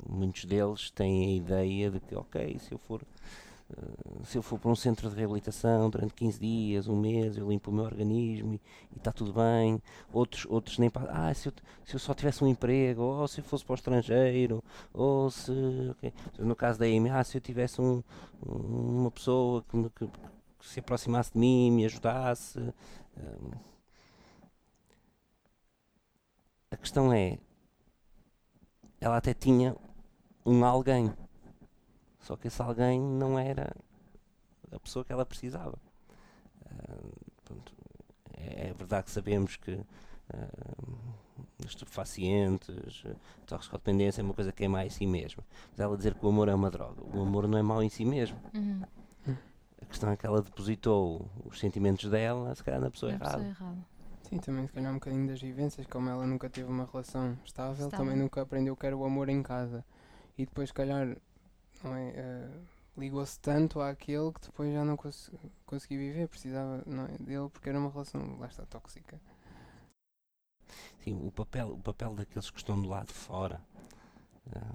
Muitos 0.09 0.45
deles 0.45 0.91
têm 0.91 1.27
a 1.27 1.37
ideia 1.37 1.91
de 1.91 2.01
que, 2.01 2.15
ok, 2.15 2.59
se 2.61 2.73
eu 2.73 2.79
for 2.79 3.03
uh, 3.03 4.27
se 4.27 4.39
eu 4.39 4.43
for 4.43 4.59
para 4.59 4.71
um 4.71 4.77
centro 4.77 5.11
de 5.11 5.17
reabilitação 5.17 5.91
durante 5.91 6.15
15 6.15 6.39
dias, 6.41 6.89
um 6.89 6.97
mês, 6.97 7.37
eu 7.37 7.49
limpo 7.49 7.71
o 7.71 7.75
meu 7.75 7.85
organismo 7.85 8.55
e 8.55 8.97
está 8.97 9.13
tudo 9.13 9.33
bem. 9.33 9.83
Outros, 10.13 10.47
outros 10.49 10.79
nem 10.79 10.91
pa- 10.91 11.09
ah, 11.11 11.33
se 11.35 11.49
eu, 11.49 11.53
se 11.85 11.95
eu 11.97 12.01
só 12.01 12.15
tivesse 12.15 12.43
um 12.45 12.49
emprego, 12.49 13.03
ou 13.03 13.29
se 13.29 13.41
eu 13.41 13.45
fosse 13.45 13.65
para 13.65 13.73
o 13.75 13.77
estrangeiro, 13.77 14.63
ou 14.95 15.31
se, 15.31 15.53
ok. 15.91 16.13
no 16.39 16.57
caso 16.57 16.79
da 16.79 16.87
Amy, 16.87 17.11
ah, 17.11 17.25
se 17.25 17.37
eu 17.39 17.41
tivesse 17.41 17.81
um- 17.81 18.03
uma 18.47 19.11
pessoa 19.11 19.63
que, 19.69 19.77
me- 19.77 19.91
que- 19.91 20.07
que 20.09 20.67
se 20.69 20.81
aproximasse 20.81 21.33
de 21.33 21.39
mim, 21.39 21.71
me 21.73 21.85
ajudasse. 21.87 22.59
um, 23.17 23.51
a 26.71 26.77
questão 26.77 27.13
é, 27.13 27.39
ela 29.01 29.17
até 29.17 29.33
tinha 29.35 29.77
um 30.45 30.65
alguém, 30.65 31.13
só 32.21 32.37
que 32.37 32.49
esse 32.49 32.61
alguém 32.63 33.01
não 33.01 33.39
era 33.39 33.75
a 34.73 34.79
pessoa 34.81 35.05
que 35.05 35.13
ela 35.13 35.25
precisava. 35.27 35.79
Ah, 36.67 36.99
pronto, 37.45 37.73
é, 38.37 38.69
é 38.69 38.75
verdade 38.75 39.05
que 39.05 39.11
sabemos 39.11 39.57
que 39.57 39.81
ah, 40.33 40.49
estupefacientes, 41.65 43.05
toxicodependência 43.47 44.21
é 44.21 44.25
uma 44.25 44.35
coisa 44.35 44.53
que 44.53 44.65
é 44.65 44.69
má 44.69 44.85
em 44.85 44.91
si 44.91 45.07
mesma. 45.07 45.43
Mas 45.71 45.81
ela 45.81 45.97
dizer 45.97 46.15
que 46.15 46.25
o 46.25 46.29
amor 46.29 46.49
é 46.49 46.55
uma 46.55 46.71
droga, 46.71 47.03
o 47.17 47.23
amor 47.23 47.47
não 47.49 47.59
é 47.59 47.63
mau 47.63 47.83
em 47.83 47.89
si 47.89 48.05
mesmo. 48.05 48.39
Uhum. 48.55 48.83
A 49.81 49.87
questão 49.87 50.11
é 50.11 50.17
que 50.17 50.27
ela 50.27 50.43
depositou 50.43 51.31
os 51.45 51.59
sentimentos 51.59 52.11
dela, 52.11 52.55
se 52.55 52.63
calhar, 52.65 52.81
na 52.81 52.91
pessoa 52.91 53.13
É 53.13 53.15
a 53.15 53.19
errada. 53.19 53.39
pessoa 53.39 53.49
errada. 53.49 53.87
Sim, 54.29 54.39
também 54.39 54.67
se 54.67 54.73
calhar 54.73 54.91
um 54.91 54.97
bocadinho 54.97 55.27
das 55.27 55.41
vivências, 55.41 55.87
como 55.87 56.09
ela 56.09 56.27
nunca 56.27 56.51
teve 56.51 56.69
uma 56.69 56.85
relação 56.85 57.37
estável, 57.45 57.87
Estável. 57.87 57.99
também 57.99 58.17
nunca 58.17 58.43
aprendeu 58.43 58.77
que 58.77 58.87
era 58.87 58.97
o 58.97 59.05
amor 59.05 59.29
em 59.29 59.43
casa. 59.43 59.85
E 60.37 60.45
depois, 60.45 60.69
se 60.69 60.75
calhar, 60.75 61.17
não 61.83 61.95
é, 61.95 62.11
eh, 62.15 62.51
ligou-se 62.97 63.39
tanto 63.41 63.81
àquele 63.81 64.33
que 64.33 64.41
depois 64.43 64.73
já 64.73 64.85
não 64.85 64.97
cons 64.97 65.31
conseguia 65.65 65.99
viver, 65.99 66.29
precisava 66.29 66.83
não 66.87 67.05
é, 67.05 67.17
dele 67.19 67.49
porque 67.49 67.69
era 67.69 67.79
uma 67.79 67.91
relação, 67.91 68.39
lá 68.39 68.47
está, 68.47 68.67
tóxica. 68.67 69.21
Sim, 71.03 71.27
o 71.27 71.31
papel, 71.31 71.71
o 71.73 71.79
papel 71.79 72.15
daqueles 72.15 72.51
que 72.51 72.59
estão 72.59 72.81
do 72.81 72.89
lado 72.89 73.07
de 73.07 73.15
fora 73.15 73.61
ah, 74.55 74.75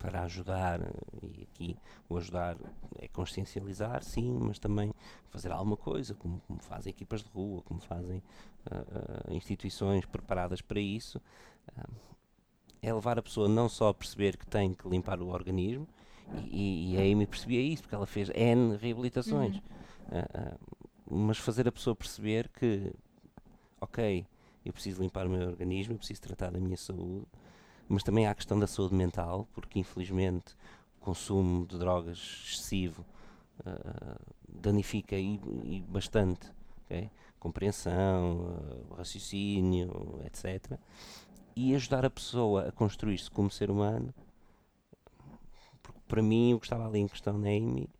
para 0.00 0.22
ajudar, 0.22 0.80
eh, 0.80 0.90
e 1.38 1.42
aqui 1.44 1.76
o 2.08 2.16
ajudar 2.16 2.56
é 2.98 3.06
consciencializar, 3.08 4.02
sim, 4.02 4.32
mas 4.40 4.58
também 4.58 4.92
fazer 5.28 5.52
alguma 5.52 5.76
coisa, 5.76 6.14
como, 6.14 6.40
como 6.48 6.60
fazem 6.62 6.90
equipas 6.90 7.22
de 7.22 7.28
rua, 7.28 7.62
como 7.62 7.80
fazem 7.80 8.22
ah, 8.70 8.82
ah, 9.28 9.34
instituições 9.34 10.06
preparadas 10.06 10.62
para 10.62 10.80
isso, 10.80 11.20
ah, 11.76 11.86
é 12.82 12.92
levar 12.92 13.18
a 13.18 13.22
pessoa 13.22 13.46
não 13.48 13.68
só 13.68 13.88
a 13.90 13.94
perceber 13.94 14.38
que 14.38 14.46
tem 14.46 14.72
que 14.74 14.88
limpar 14.88 15.20
o 15.20 15.28
organismo, 15.28 15.86
e, 16.50 16.94
e 16.94 16.96
a 16.96 17.00
Amy 17.02 17.26
percebia 17.26 17.60
isso, 17.60 17.82
porque 17.82 17.94
ela 17.94 18.06
fez 18.06 18.30
N 18.30 18.76
reabilitações, 18.76 19.56
Uhum. 19.56 20.58
mas 21.28 21.38
fazer 21.38 21.68
a 21.68 21.72
pessoa 21.72 21.94
perceber 21.94 22.48
que, 22.48 22.92
ok, 23.80 24.26
eu 24.64 24.72
preciso 24.72 25.02
limpar 25.02 25.26
o 25.26 25.30
meu 25.30 25.48
organismo, 25.48 25.94
eu 25.94 25.98
preciso 25.98 26.22
tratar 26.22 26.50
da 26.52 26.60
minha 26.60 26.76
saúde, 26.76 27.26
mas 27.90 28.04
também 28.04 28.24
há 28.24 28.30
a 28.30 28.34
questão 28.34 28.56
da 28.56 28.68
saúde 28.68 28.94
mental, 28.94 29.48
porque 29.52 29.80
infelizmente 29.80 30.54
o 31.00 31.04
consumo 31.04 31.66
de 31.66 31.76
drogas 31.76 32.18
excessivo 32.18 33.04
ah, 33.66 34.16
danifica 34.48 35.16
e, 35.16 35.40
e 35.64 35.84
bastante 35.88 36.48
ok? 36.84 37.10
compreensão, 37.40 38.56
ah, 38.92 38.96
raciocínio, 38.98 40.20
etc. 40.24 40.78
E 41.56 41.74
ajudar 41.74 42.04
a 42.04 42.10
pessoa 42.10 42.68
a 42.68 42.72
construir-se 42.72 43.28
como 43.28 43.50
ser 43.50 43.72
humano, 43.72 44.14
porque 45.82 46.00
para 46.06 46.22
mim 46.22 46.54
o 46.54 46.60
que 46.60 46.66
estava 46.66 46.86
ali 46.86 47.00
em 47.00 47.08
questão 47.08 47.36
na 47.36 47.48
Amy 47.48 47.90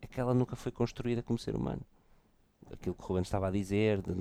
é 0.00 0.06
que 0.06 0.18
ela 0.18 0.32
nunca 0.32 0.56
foi 0.56 0.72
construída 0.72 1.22
como 1.22 1.38
ser 1.38 1.54
humano 1.54 1.84
aquilo 2.70 2.94
que 2.94 3.02
o 3.02 3.06
Ruben 3.06 3.22
estava 3.22 3.48
a 3.48 3.50
dizer, 3.50 4.00
de 4.02 4.12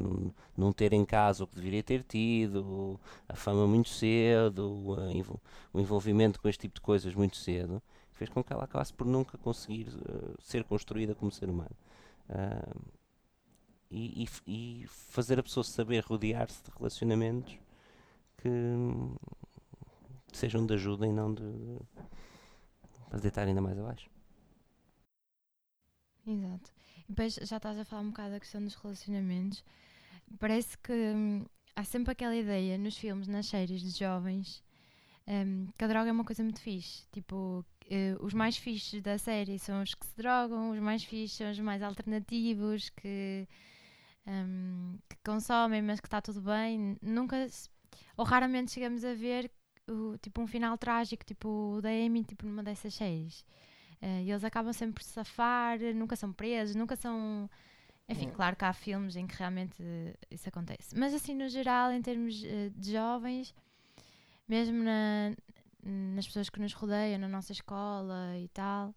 não, 0.57 0.71
ter 0.73 0.93
em 0.93 1.05
casa 1.05 1.43
o 1.43 1.47
que 1.47 1.55
deveria 1.55 1.83
ter 1.83 2.03
tido, 2.03 2.99
a 3.27 3.35
fama 3.35 3.67
muito 3.67 3.89
cedo, 3.89 4.95
envol- 5.13 5.41
o 5.73 5.79
envolvimento 5.79 6.39
com 6.41 6.47
este 6.49 6.61
tipo 6.61 6.75
de 6.75 6.81
coisas 6.81 7.13
muito 7.15 7.37
cedo, 7.37 7.81
fez 8.13 8.29
com 8.29 8.43
que 8.43 8.53
ela 8.53 8.63
acabasse 8.65 8.93
por 8.93 9.05
nunca 9.07 9.37
conseguir 9.37 9.87
eh, 9.89 10.35
ser 10.41 10.63
construída 10.63 11.15
como 11.15 11.31
ser 11.31 11.49
humano. 11.49 11.75
Ah, 12.29 12.75
e, 13.89 14.23
e 14.47 14.81
e 14.83 14.87
fazer 14.87 15.39
a 15.39 15.43
pessoa 15.43 15.63
saber 15.63 16.03
rodear-se 16.03 16.63
de 16.63 16.71
relacionamentos 16.77 17.57
que 18.37 18.49
sejam 20.33 20.65
de 20.65 20.73
ajuda 20.73 21.07
e 21.07 21.11
não 21.11 21.33
de, 21.33 21.43
de 21.43 21.79
para 23.09 23.19
deitar 23.19 23.47
ainda 23.47 23.61
mais 23.61 23.77
abaixo. 23.77 24.09
Exato. 26.25 26.71
Depois 27.11 27.35
já 27.35 27.57
estás 27.57 27.77
a 27.77 27.83
falar 27.83 28.03
um 28.03 28.07
bocado 28.11 28.31
da 28.31 28.39
questão 28.39 28.63
dos 28.63 28.73
relacionamentos. 28.75 29.61
Parece 30.39 30.77
que 30.77 30.93
hum, 30.93 31.45
há 31.75 31.83
sempre 31.83 32.13
aquela 32.13 32.33
ideia 32.33 32.77
nos 32.77 32.95
filmes, 32.97 33.27
nas 33.27 33.47
séries 33.47 33.81
de 33.81 33.89
jovens, 33.89 34.63
hum, 35.27 35.67
que 35.77 35.83
a 35.83 35.87
droga 35.89 36.07
é 36.09 36.13
uma 36.13 36.23
coisa 36.23 36.41
muito 36.41 36.61
fixe. 36.61 37.03
Tipo, 37.11 37.65
eh, 37.89 38.15
os 38.21 38.33
mais 38.33 38.55
fixes 38.55 39.01
da 39.01 39.17
série 39.17 39.59
são 39.59 39.81
os 39.81 39.93
que 39.93 40.05
se 40.05 40.15
drogam, 40.15 40.71
os 40.71 40.79
mais 40.79 41.03
fixes 41.03 41.37
são 41.37 41.51
os 41.51 41.59
mais 41.59 41.83
alternativos, 41.83 42.89
que, 42.91 43.45
hum, 44.25 44.97
que 45.09 45.17
consomem, 45.25 45.81
mas 45.81 45.99
que 45.99 46.07
está 46.07 46.21
tudo 46.21 46.39
bem. 46.41 46.97
Nunca, 47.01 47.45
ou 48.15 48.23
raramente 48.23 48.71
chegamos 48.71 49.03
a 49.03 49.13
ver 49.13 49.51
o, 49.85 50.17
tipo 50.17 50.41
um 50.41 50.47
final 50.47 50.77
trágico, 50.77 51.25
tipo 51.25 51.75
o 51.75 51.81
da 51.81 51.89
Amy, 51.89 52.23
tipo 52.23 52.45
numa 52.45 52.63
dessas 52.63 52.93
séries. 52.93 53.43
Eh, 54.01 54.23
e 54.23 54.31
eles 54.31 54.43
acabam 54.43 54.73
sempre 54.73 54.95
por 54.95 55.03
se 55.03 55.11
safar, 55.11 55.77
nunca 55.95 56.15
são 56.15 56.31
presos, 56.33 56.75
nunca 56.75 56.95
são. 56.95 57.49
Enfim, 58.09 58.27
É. 58.27 58.31
claro 58.31 58.55
que 58.55 58.65
há 58.65 58.73
filmes 58.73 59.15
em 59.15 59.27
que 59.27 59.35
realmente 59.37 59.75
isso 60.29 60.49
acontece. 60.49 60.97
Mas 60.97 61.13
assim, 61.13 61.35
no 61.35 61.47
geral, 61.47 61.91
em 61.91 62.01
termos 62.01 62.43
eh, 62.43 62.71
de 62.75 62.91
jovens, 62.93 63.53
mesmo 64.47 64.83
na- 64.83 65.33
nas 65.83 66.27
pessoas 66.27 66.49
que 66.49 66.59
nos 66.59 66.73
rodeiam, 66.73 67.19
na 67.19 67.27
nossa 67.27 67.51
escola 67.51 68.37
e 68.37 68.47
tal, 68.49 68.93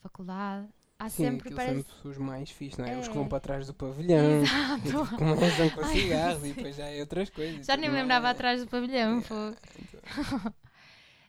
faculdade, 0.00 0.68
há 0.98 1.08
Sim, 1.08 1.24
sempre, 1.24 1.54
parece... 1.54 1.82
sempre 1.82 2.08
os 2.08 2.18
mais 2.18 2.50
fixes, 2.50 2.78
não 2.78 2.84
é? 2.86 2.98
Os 2.98 3.06
que 3.08 3.12
É. 3.14 3.16
vão 3.16 3.28
para 3.28 3.40
trás 3.40 3.66
do 3.66 3.74
pavilhão. 3.74 4.42
Exato. 4.42 4.82
tipo, 4.82 5.16
começam 5.16 5.70
com 5.70 5.84
cigarros 5.84 6.44
e 6.44 6.52
depois 6.52 6.76
já 6.76 6.86
é 6.86 7.00
outras 7.00 7.30
coisas. 7.30 7.64
Já 7.66 7.76
nem 7.76 7.88
me 7.88 7.96
lembrava 7.96 8.28
é- 8.28 8.30
atrás 8.32 8.60
do 8.60 8.68
pavilhão. 8.68 9.18
É, 9.18 9.18
então, 9.18 9.56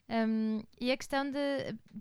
Hum, 0.06 0.62
e 0.80 0.92
a 0.92 0.96
questão 0.98 1.30
de. 1.30 1.38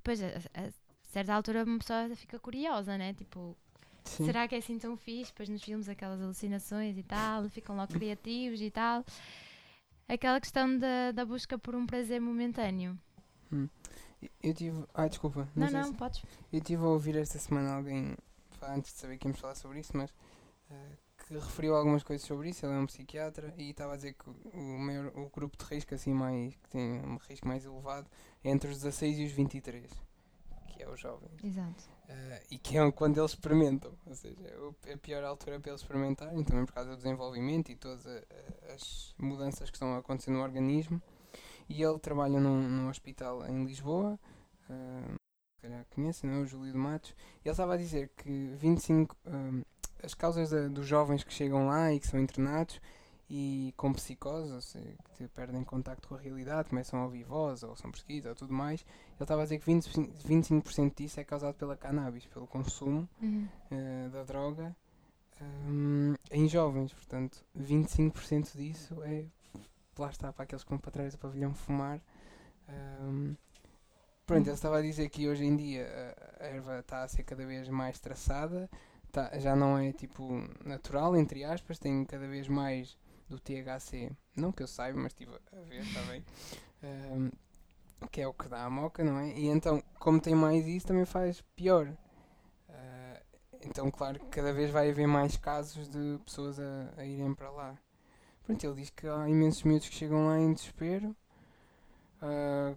Pois, 0.03 0.21
a, 0.21 0.27
a 0.27 0.82
certa 1.13 1.33
altura 1.33 1.63
uma 1.63 1.77
pessoa 1.77 2.09
fica 2.15 2.39
curiosa, 2.39 2.97
né? 2.97 3.13
Tipo, 3.13 3.55
sim. 4.03 4.25
será 4.25 4.47
que 4.47 4.55
é 4.55 4.57
assim 4.57 4.79
tão 4.79 4.97
fixe? 4.97 5.31
Depois 5.31 5.47
nos 5.47 5.63
filmes 5.63 5.87
aquelas 5.87 6.19
alucinações 6.19 6.97
e 6.97 7.03
tal, 7.03 7.47
ficam 7.49 7.75
logo 7.75 7.93
criativos 7.93 8.59
e 8.59 8.71
tal. 8.71 9.05
Aquela 10.07 10.41
questão 10.41 10.77
da, 10.77 11.11
da 11.11 11.23
busca 11.23 11.57
por 11.57 11.75
um 11.75 11.85
prazer 11.85 12.19
momentâneo. 12.19 12.97
Eu 14.41 14.53
tive. 14.53 14.83
Ah, 14.93 15.07
desculpa. 15.07 15.47
Não, 15.55 15.67
sei 15.67 15.77
não, 15.79 15.87
se- 15.91 15.93
podes. 15.93 16.23
Eu 16.51 16.59
estive 16.59 16.83
a 16.83 16.87
ouvir 16.87 17.15
esta 17.15 17.37
semana 17.37 17.75
alguém, 17.75 18.15
antes 18.63 18.93
de 18.93 18.99
saber 18.99 19.17
que 19.17 19.27
íamos 19.27 19.39
falar 19.39 19.55
sobre 19.55 19.79
isso, 19.79 19.95
mas 19.95 20.11
eh, 20.71 20.97
que 21.27 21.33
referiu 21.35 21.75
algumas 21.75 22.03
coisas 22.03 22.25
sobre 22.25 22.49
isso. 22.49 22.65
Ele 22.65 22.73
é 22.73 22.79
um 22.79 22.87
psiquiatra 22.87 23.53
e 23.57 23.69
estava 23.69 23.93
a 23.93 23.95
dizer 23.95 24.13
que 24.13 24.29
o, 24.29 24.35
o 24.53 24.79
maior, 24.79 25.07
o 25.15 25.29
grupo 25.29 25.55
de 25.57 25.63
risco 25.65 25.93
assim 25.93 26.13
mais, 26.13 26.55
que 26.55 26.69
tem 26.69 26.99
um 27.05 27.17
risco 27.17 27.47
mais 27.47 27.63
elevado 27.65 28.09
é 28.43 28.49
entre 28.49 28.69
os 28.71 28.77
16 28.77 29.19
e 29.19 29.25
os 29.25 29.31
23, 29.31 29.91
que 30.83 30.89
é 30.89 30.93
os 30.93 30.99
jovens. 30.99 31.43
Exato. 31.43 31.83
Eh, 32.09 32.43
e 32.51 32.57
que 32.57 32.77
é 32.77 32.91
quando 32.91 33.17
eles 33.17 33.31
experimentam, 33.31 33.93
ou 34.05 34.15
seja, 34.15 34.35
é 34.85 34.93
a 34.93 34.97
pior 34.97 35.23
altura 35.23 35.59
para 35.59 35.71
eles 35.71 35.81
experimentarem, 35.81 36.43
também 36.43 36.65
por 36.65 36.73
causa 36.73 36.91
do 36.91 36.97
desenvolvimento 36.97 37.69
e 37.71 37.75
todas 37.75 38.05
a- 38.05 38.11
a- 38.11 38.73
as 38.73 39.15
mudanças 39.17 39.69
que 39.69 39.75
estão 39.77 39.93
a 39.95 39.99
acontecer 39.99 40.31
no 40.31 40.41
organismo. 40.41 41.01
E 41.69 41.81
ele 41.81 41.97
trabalha 41.99 42.39
num, 42.39 42.61
num 42.67 42.89
hospital 42.89 43.45
em 43.47 43.65
Lisboa, 43.65 44.19
eh, 44.69 45.13
se 45.55 45.61
calhar 45.61 45.85
conhecem, 45.95 46.29
não 46.29 46.37
é? 46.39 46.41
O 46.41 46.45
Júlio 46.45 46.71
de 46.71 46.77
Matos. 46.77 47.11
E 47.43 47.47
ele 47.47 47.51
estava 47.51 47.73
a 47.73 47.77
dizer 47.77 48.09
que 48.17 48.53
25, 48.55 49.15
eh, 49.25 49.65
as 50.03 50.13
causas 50.13 50.49
da- 50.49 50.67
dos 50.67 50.85
jovens 50.85 51.23
que 51.23 51.33
chegam 51.33 51.67
lá 51.67 51.93
e 51.93 51.99
que 51.99 52.07
são 52.07 52.19
internados 52.19 52.81
e 53.29 53.73
com 53.77 53.91
psicose, 53.93 54.51
ou 54.51 54.61
seja, 54.61 54.93
que 55.17 55.27
perdem 55.29 55.63
contacto 55.63 56.07
com 56.07 56.15
a 56.15 56.19
realidade, 56.19 56.69
começam 56.69 56.99
a 56.99 57.05
ouvir 57.05 57.23
voz 57.23 57.63
ou 57.63 57.75
são 57.75 57.89
perseguidos 57.89 58.29
ou 58.29 58.35
tudo 58.35 58.53
mais, 58.53 58.81
ele 58.81 59.23
estava 59.23 59.41
a 59.41 59.45
dizer 59.45 59.59
que 59.59 59.65
20, 59.65 59.89
25% 60.27 60.95
disso 60.95 61.19
é 61.19 61.23
causado 61.23 61.55
pela 61.55 61.75
cannabis, 61.77 62.25
pelo 62.27 62.45
consumo 62.47 63.07
Uhum. 63.21 63.47
eh, 63.71 64.09
da 64.11 64.23
droga 64.23 64.75
hum, 65.41 66.15
em 66.31 66.47
jovens. 66.47 66.93
Portanto, 66.93 67.43
25% 67.57 68.55
disso 68.55 69.01
é 69.03 69.25
lá 69.97 70.09
está 70.09 70.31
para 70.33 70.43
aqueles 70.43 70.63
que 70.63 70.69
vão 70.69 70.79
para 70.79 70.91
trás 70.91 71.13
do 71.13 71.17
pavilhão 71.19 71.53
fumar. 71.53 71.99
Hum, 72.69 73.35
pronto, 74.25 74.47
ele 74.47 74.55
estava 74.55 74.77
a 74.77 74.81
dizer 74.81 75.09
que 75.09 75.27
hoje 75.27 75.43
em 75.45 75.55
dia 75.55 76.15
a- 76.39 76.43
a 76.43 76.47
erva 76.47 76.79
está 76.79 77.03
a 77.03 77.07
ser 77.07 77.23
cada 77.23 77.45
vez 77.45 77.67
mais 77.69 77.99
traçada, 77.99 78.69
tá- 79.11 79.37
já 79.39 79.55
não 79.55 79.77
é 79.77 79.91
tipo 79.93 80.29
natural, 80.65 81.15
entre 81.15 81.43
aspas, 81.43 81.77
tem 81.79 82.03
cada 82.05 82.27
vez 82.27 82.47
mais 82.47 82.97
do 83.33 83.39
THC, 83.39 84.11
não 84.35 84.51
que 84.51 84.63
eu 84.63 84.67
saiba, 84.67 84.99
mas 84.99 85.11
estive 85.11 85.31
a 85.51 85.61
ver, 85.61 85.81
está 85.81 86.01
bem. 86.03 86.23
Hum, 86.85 87.31
que 88.11 88.19
é 88.19 88.27
o 88.27 88.33
que 88.33 88.49
dá 88.49 88.65
a 88.65 88.69
moca, 88.69 89.05
não 89.05 89.17
é? 89.17 89.29
E 89.39 89.47
então, 89.47 89.81
como 89.97 90.19
tem 90.19 90.35
mais 90.35 90.67
isso, 90.67 90.87
também 90.87 91.05
faz 91.05 91.39
pior. 91.55 91.87
Ah, 92.67 93.21
então, 93.61 93.89
claro 93.89 94.19
que 94.19 94.25
cada 94.25 94.51
vez 94.51 94.69
vai 94.69 94.89
haver 94.89 95.07
mais 95.07 95.37
casos 95.37 95.87
de 95.87 96.19
pessoas 96.25 96.59
a, 96.59 96.93
a 96.97 97.05
irem 97.05 97.33
para 97.33 97.49
lá. 97.49 97.77
Pronto, 98.43 98.61
ele 98.65 98.75
diz 98.75 98.89
que 98.89 99.07
há 99.07 99.29
imensos 99.29 99.63
miúdos 99.63 99.87
que 99.87 99.95
chegam 99.95 100.27
lá 100.27 100.37
em 100.37 100.53
desespero. 100.53 101.15
Ah, 102.21 102.75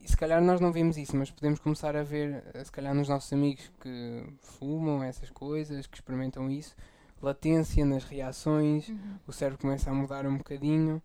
e 0.00 0.08
se 0.08 0.16
calhar 0.16 0.42
nós 0.42 0.60
não 0.60 0.72
vemos 0.72 0.96
isso, 0.96 1.16
mas 1.16 1.30
podemos 1.30 1.60
começar 1.60 1.96
a 1.96 2.02
ver, 2.02 2.44
se 2.64 2.72
calhar 2.72 2.92
nos 2.94 3.08
nossos 3.08 3.32
amigos 3.32 3.70
que 3.80 4.24
fumam 4.40 5.02
essas 5.02 5.30
coisas, 5.30 5.86
que 5.86 5.96
experimentam 5.96 6.50
isso, 6.50 6.74
latência 7.22 7.84
nas 7.84 8.04
reações, 8.04 8.88
Uhum. 8.88 9.18
o 9.26 9.32
cérebro 9.32 9.58
começa 9.60 9.90
a 9.90 9.94
mudar 9.94 10.26
um 10.26 10.36
bocadinho 10.36 11.00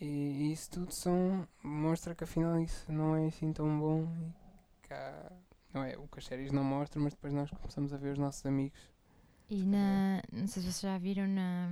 e 0.00 0.52
isso 0.52 0.70
tudo 0.70 0.92
são, 0.92 1.46
mostra 1.62 2.14
que 2.14 2.24
afinal 2.24 2.58
isso 2.60 2.90
não 2.92 3.14
é 3.16 3.26
assim 3.28 3.52
tão 3.52 3.78
bom 3.78 4.08
e 4.90 4.92
há- 4.92 5.32
não 5.72 5.82
é 5.84 5.96
o 5.96 6.06
que 6.08 6.18
as 6.18 6.26
séries 6.26 6.52
não 6.52 6.62
mostram, 6.64 7.02
mas 7.02 7.14
depois 7.14 7.32
nós 7.32 7.50
começamos 7.50 7.92
a 7.92 7.96
ver 7.96 8.12
os 8.12 8.18
nossos 8.18 8.44
amigos. 8.46 8.78
E 9.50 9.64
na. 9.64 10.22
Não 10.32 10.46
sei 10.46 10.62
se 10.62 10.72
vocês 10.72 10.80
já 10.80 10.96
viram 10.98 11.26
na. 11.26 11.68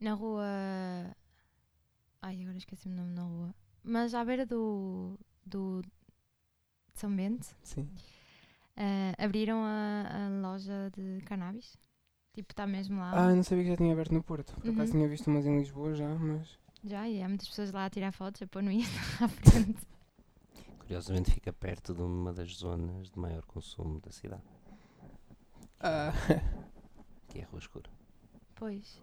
Na 0.00 0.12
rua. 0.14 0.44
Ai, 2.20 2.40
agora 2.42 2.56
esqueci-me 2.58 2.94
o 2.94 2.98
nome 3.02 3.14
da 3.14 3.22
rua. 3.22 3.54
Mas 3.82 4.14
à 4.14 4.24
beira 4.24 4.44
do. 4.46 5.18
do 5.46 5.82
de 5.82 7.00
São 7.00 7.14
Bento. 7.14 7.54
Sim. 7.62 7.88
eh, 8.76 9.14
abriram 9.18 9.62
a, 9.64 10.26
a 10.26 10.28
loja 10.40 10.90
de 10.96 11.20
cannabis. 11.24 11.76
Tipo, 12.34 12.52
está 12.52 12.66
mesmo 12.66 12.98
lá. 12.98 13.12
Ah, 13.12 13.34
não 13.34 13.42
sabia 13.42 13.64
que 13.64 13.70
já 13.70 13.76
tinha 13.76 13.92
aberto 13.92 14.12
no 14.12 14.22
Porto. 14.22 14.54
Por 14.60 14.68
acaso 14.70 14.92
Uhum. 14.92 14.98
tinha 14.98 15.08
visto 15.08 15.28
umas 15.28 15.46
em 15.46 15.56
Lisboa 15.58 15.94
já, 15.94 16.08
mas 16.16 16.58
Já, 16.82 17.08
e 17.08 17.22
há 17.22 17.28
muitas 17.28 17.48
pessoas 17.48 17.72
lá 17.72 17.84
a 17.86 17.90
tirar 17.90 18.12
fotos, 18.12 18.42
a 18.42 18.46
pôr 18.46 18.62
no 18.62 18.70
Insta 18.72 18.98
à 19.24 19.28
frente. 19.28 19.86
Curiosamente 20.80 21.30
fica 21.30 21.52
perto 21.52 21.94
de 21.94 22.02
uma 22.02 22.32
das 22.32 22.56
zonas 22.56 23.10
de 23.10 23.18
maior 23.18 23.42
consumo 23.46 24.00
da 24.00 24.10
cidade, 24.12 24.42
ah, 25.80 26.12
que 27.28 27.38
é 27.38 27.44
a 27.44 27.46
Rua 27.46 27.58
Escura. 27.60 27.88
Pois. 28.54 29.00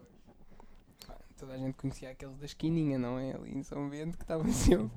Toda 1.42 1.54
a 1.54 1.58
gente 1.58 1.74
conhecia 1.74 2.08
aqueles 2.10 2.38
da 2.38 2.46
esquininha, 2.46 2.96
não 2.96 3.18
é? 3.18 3.32
Ali 3.34 3.50
em 3.58 3.64
São 3.64 3.88
Bento 3.90 4.16
que 4.16 4.22
estavam 4.22 4.46
sempre. 4.52 4.90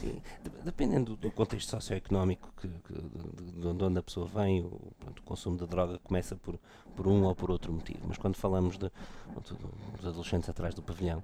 Sim, 0.00 0.22
de- 0.42 0.62
dependendo 0.64 1.14
do 1.14 1.30
contexto 1.30 1.68
socioeconómico 1.68 2.50
que, 2.56 2.68
que- 2.68 2.94
de, 2.94 3.52
de- 3.52 3.74
de 3.74 3.84
onde 3.84 3.98
a 3.98 4.02
pessoa 4.02 4.26
vem, 4.26 4.62
o, 4.62 4.80
pronto, 4.98 5.18
o 5.20 5.22
consumo 5.24 5.58
de 5.58 5.66
droga 5.66 5.98
começa 5.98 6.34
por, 6.36 6.58
por 6.96 7.06
um 7.06 7.24
ou 7.24 7.34
por 7.34 7.50
outro 7.50 7.70
motivo. 7.70 8.00
Mas 8.08 8.16
quando 8.16 8.36
falamos 8.36 8.78
de, 8.78 8.90
pronto, 9.30 9.54
do- 9.56 9.96
dos 9.98 10.06
adolescentes 10.06 10.48
atrás 10.48 10.74
do 10.74 10.82
pavilhão, 10.82 11.22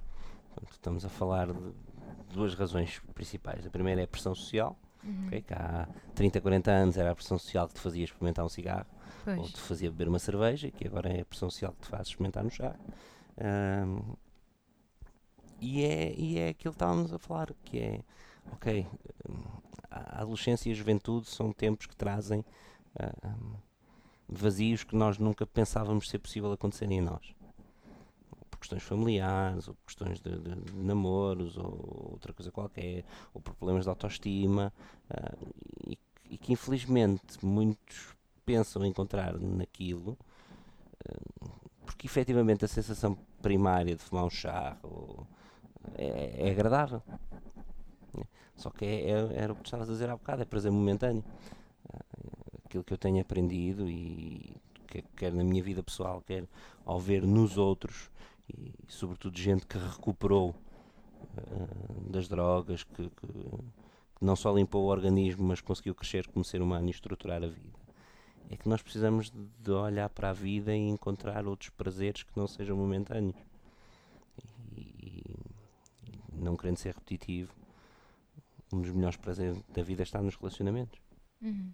pronto, 0.54 0.72
estamos 0.72 1.06
a 1.06 1.08
falar 1.08 1.50
de 1.50 1.72
duas 2.34 2.54
razões 2.54 3.00
principais. 3.14 3.66
A 3.66 3.70
primeira 3.70 4.02
é 4.02 4.04
a 4.04 4.08
pressão 4.08 4.34
social, 4.34 4.78
Uhum. 5.02 5.26
ok, 5.28 5.40
que 5.42 5.54
há 5.54 5.88
30, 6.14 6.40
40 6.40 6.70
anos 6.70 6.96
era 6.98 7.10
a 7.12 7.14
pressão 7.14 7.38
social 7.38 7.66
que 7.68 7.74
te 7.74 7.80
fazia 7.80 8.04
experimentar 8.04 8.44
um 8.44 8.48
cigarro 8.50 8.86
ou 9.26 9.34
Pois. 9.36 9.52
te 9.52 9.60
fazia 9.60 9.90
beber 9.90 10.08
uma 10.08 10.18
cerveja, 10.18 10.70
que 10.70 10.86
agora 10.86 11.08
é 11.10 11.20
a 11.22 11.24
pressão 11.24 11.48
social 11.48 11.72
que 11.72 11.82
te 11.82 11.88
faz 11.88 12.08
experimentar 12.08 12.42
no 12.44 12.50
chá. 12.50 12.74
Ahm, 13.38 14.00
e, 15.60 15.82
é, 15.84 16.14
e 16.16 16.38
é 16.38 16.48
aquilo 16.50 16.72
que 16.72 16.76
estávamos 16.76 17.12
a 17.12 17.18
falar, 17.18 17.52
que 17.64 17.78
é, 17.78 18.00
ok, 18.52 18.86
a 19.90 20.20
adolescência 20.22 20.68
e 20.68 20.72
a 20.72 20.74
juventude 20.74 21.26
são 21.28 21.52
tempos 21.52 21.86
que 21.86 21.96
trazem 21.96 22.44
ahm, 22.98 23.54
vazios 24.28 24.84
que 24.84 24.96
nós 24.96 25.18
nunca 25.18 25.46
pensávamos 25.46 26.08
ser 26.08 26.18
possível 26.18 26.52
acontecerem 26.52 26.98
em 26.98 27.02
nós. 27.02 27.34
Por 28.50 28.58
questões 28.58 28.82
familiares, 28.82 29.68
ou 29.68 29.74
por 29.74 29.84
questões 29.86 30.20
de, 30.20 30.36
de- 30.38 30.60
de 30.60 30.72
namoros, 30.76 31.56
ou 31.56 32.10
outra 32.12 32.32
coisa 32.32 32.50
qualquer, 32.50 33.04
ou 33.32 33.40
por 33.40 33.54
problemas 33.54 33.84
de 33.84 33.90
autoestima, 33.90 34.72
ah, 35.10 35.34
e, 35.86 35.98
e 36.30 36.38
que 36.38 36.52
infelizmente 36.52 37.44
muitos 37.44 38.14
pensam 38.44 38.84
encontrar 38.84 39.38
naquilo, 39.38 40.18
eh, 41.06 41.48
porque 41.86 42.06
efetivamente 42.06 42.64
a 42.64 42.68
sensação 42.68 43.16
primária 43.42 43.94
de 43.96 44.02
fumar 44.02 44.24
um 44.24 44.30
chá 44.30 44.76
ou- 44.82 45.26
é, 45.96 46.48
é 46.48 46.50
agradável. 46.50 47.02
Só 48.56 48.70
que 48.70 48.84
é, 48.84 49.10
é- 49.10 49.34
era 49.42 49.52
o 49.52 49.56
que 49.56 49.62
tu 49.62 49.66
estavas 49.66 49.88
a 49.88 49.92
dizer 49.92 50.08
há 50.08 50.16
bocado, 50.16 50.42
é 50.42 50.44
prazer 50.44 50.70
momentâneo. 50.70 51.24
Ah, 51.92 52.00
Aquilo 52.64 52.84
que 52.84 52.92
eu 52.92 52.98
tenho 52.98 53.20
aprendido 53.20 53.88
e 53.88 54.56
que, 54.88 55.02
quer 55.16 55.32
na 55.32 55.44
minha 55.44 55.62
vida 55.62 55.82
pessoal, 55.82 56.22
quer 56.26 56.44
ao 56.84 56.98
ver 57.00 57.22
nos 57.22 57.56
outros, 57.56 58.10
e 58.48 58.74
sobretudo 58.88 59.38
gente 59.38 59.66
que 59.66 59.78
recuperou 59.78 60.54
ah, 61.36 62.10
das 62.10 62.28
drogas, 62.28 62.84
que, 62.84 63.08
que- 63.10 63.26
que 64.16 64.24
não 64.24 64.36
só 64.36 64.52
limpou 64.54 64.84
o 64.84 64.88
organismo, 64.88 65.44
mas 65.44 65.60
conseguiu 65.60 65.94
crescer 65.94 66.26
como 66.28 66.44
ser 66.44 66.62
humano 66.62 66.86
e 66.88 66.90
estruturar 66.90 67.42
a 67.42 67.46
vida. 67.48 67.78
É 68.50 68.56
que 68.56 68.68
nós 68.68 68.82
precisamos 68.82 69.32
de 69.60 69.70
olhar 69.72 70.08
para 70.10 70.30
a 70.30 70.32
vida 70.32 70.74
e 70.74 70.88
encontrar 70.88 71.46
outros 71.46 71.70
prazeres 71.70 72.22
que 72.22 72.36
não 72.36 72.46
sejam 72.46 72.76
momentâneos. 72.76 73.36
Não 76.44 76.56
querendo 76.56 76.76
ser 76.76 76.94
repetitivo, 76.94 77.52
um 78.72 78.80
dos 78.80 78.90
melhores 78.90 79.16
prazeres 79.16 79.60
da 79.68 79.82
vida 79.82 80.02
está 80.02 80.20
nos 80.20 80.36
relacionamentos. 80.36 81.00
Uhum. 81.42 81.72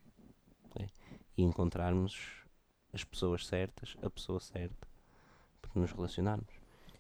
E 1.36 1.42
encontrarmos 1.42 2.44
as 2.92 3.04
pessoas 3.04 3.46
certas, 3.46 3.96
a 4.02 4.10
pessoa 4.10 4.40
certa, 4.40 4.86
para 5.62 5.80
nos 5.80 5.92
relacionarmos. 5.92 6.52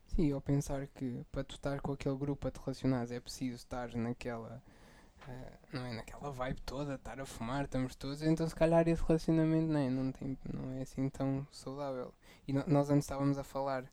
Sim, 0.06 0.32
ou 0.32 0.40
pensar 0.40 0.86
que 0.88 1.24
para 1.30 1.44
tu 1.44 1.54
estar 1.54 1.80
com 1.80 1.92
aquele 1.92 2.16
grupo 2.16 2.48
a 2.48 2.50
te 2.50 2.58
relacionares 2.58 3.10
é 3.12 3.20
preciso 3.20 3.56
estar 3.56 3.94
naquela. 3.94 4.62
eh, 5.28 5.52
não 5.72 5.84
é 5.86 5.92
naquela 5.92 6.30
vibe 6.32 6.60
toda, 6.62 6.94
estar 6.94 7.20
a 7.20 7.26
fumar, 7.26 7.64
estamos 7.64 7.94
todos, 7.94 8.22
então 8.22 8.48
se 8.48 8.54
calhar 8.54 8.88
esse 8.88 9.02
relacionamento 9.02 9.70
não 9.72 9.78
é, 9.80 9.90
não 9.90 10.12
tem, 10.12 10.38
não 10.52 10.70
é 10.72 10.82
assim 10.82 11.08
tão 11.10 11.46
saudável. 11.52 12.12
E 12.48 12.52
no- 12.52 12.64
nós 12.66 12.90
antes 12.90 13.04
estávamos 13.04 13.36
a 13.38 13.44
falar 13.44 13.84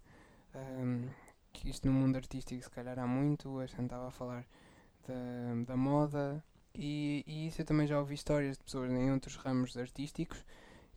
ahm, 0.55 1.07
que 1.53 1.69
isto 1.69 1.87
no 1.87 1.93
mundo 1.93 2.15
artístico 2.15 2.63
se 2.63 2.69
calhar 2.69 2.97
há 2.99 3.07
muito, 3.07 3.59
a 3.59 3.65
gente 3.65 3.83
estava 3.83 4.07
a 4.07 4.11
falar 4.11 4.45
da, 5.07 5.63
da 5.65 5.77
moda 5.77 6.43
E, 6.73 7.23
e 7.25 7.47
isso 7.47 7.61
eu 7.61 7.65
também 7.65 7.87
já 7.87 7.99
ouvi 7.99 8.13
histórias 8.13 8.57
de 8.57 8.63
pessoas 8.63 8.91
em 8.91 9.11
outros 9.11 9.35
ramos 9.35 9.75
artísticos 9.77 10.43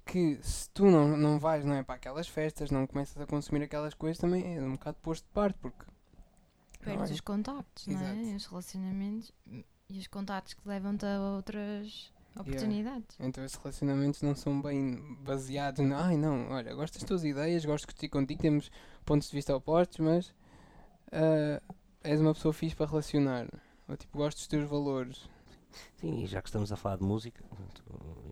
que 0.05 0.39
se 0.43 0.69
tu 0.71 0.87
não, 0.91 1.17
não 1.17 1.39
vais 1.39 1.65
não 1.65 1.75
é, 1.75 1.83
para 1.83 1.95
aquelas 1.95 2.27
festas, 2.27 2.71
não 2.71 2.87
começas 2.87 3.21
a 3.21 3.27
consumir 3.27 3.63
aquelas 3.63 3.95
coisas, 3.95 4.19
também 4.19 4.57
é 4.57 4.61
um 4.61 4.73
bocado 4.73 4.99
posto 5.01 5.25
de 5.25 5.33
parte, 5.33 5.57
porque 5.61 5.85
Perdes 6.81 7.11
é? 7.11 7.15
os 7.15 7.21
contactos, 7.21 7.87
não 7.87 8.01
é? 8.01 8.35
Os 8.35 8.47
relacionamentos 8.47 9.33
e 9.89 9.99
os 9.99 10.07
contactos 10.07 10.55
que 10.55 10.67
levam-te 10.67 11.05
a 11.05 11.21
outras 11.21 12.13
oportunidades. 12.37 13.17
então 13.19 13.45
esses 13.45 13.59
relacionamentos 13.59 14.23
não 14.23 14.35
são 14.35 14.63
bem 14.63 15.17
baseados 15.21 15.85
na 15.85 16.07
ai 16.07 16.17
não, 16.17 16.49
olha, 16.51 16.73
gosto 16.75 16.95
das 16.95 17.05
tuas 17.05 17.25
ideias, 17.25 17.65
gosto 17.65 17.83
de 17.83 17.87
discutir 17.89 18.09
contigo, 18.09 18.41
temos 18.41 18.71
pontos 19.05 19.29
de 19.29 19.37
vista 19.37 19.55
opostos, 19.55 19.99
mas 19.99 20.33
ah, 21.13 21.61
és 22.03 22.21
uma 22.21 22.35
pessoa 22.35 22.53
fixe 22.53 22.77
para 22.77 22.87
relacionar. 22.87 23.49
Ou 23.89 23.97
tipo, 23.97 24.19
gosto 24.19 24.39
dos 24.39 24.47
teus 24.47 24.69
valores. 24.69 25.29
Sim, 25.97 26.23
e 26.23 26.27
já 26.27 26.43
que 26.43 26.49
estamos 26.49 26.73
a 26.73 26.77
falar 26.77 26.97
de 26.97 27.05
música, 27.05 27.45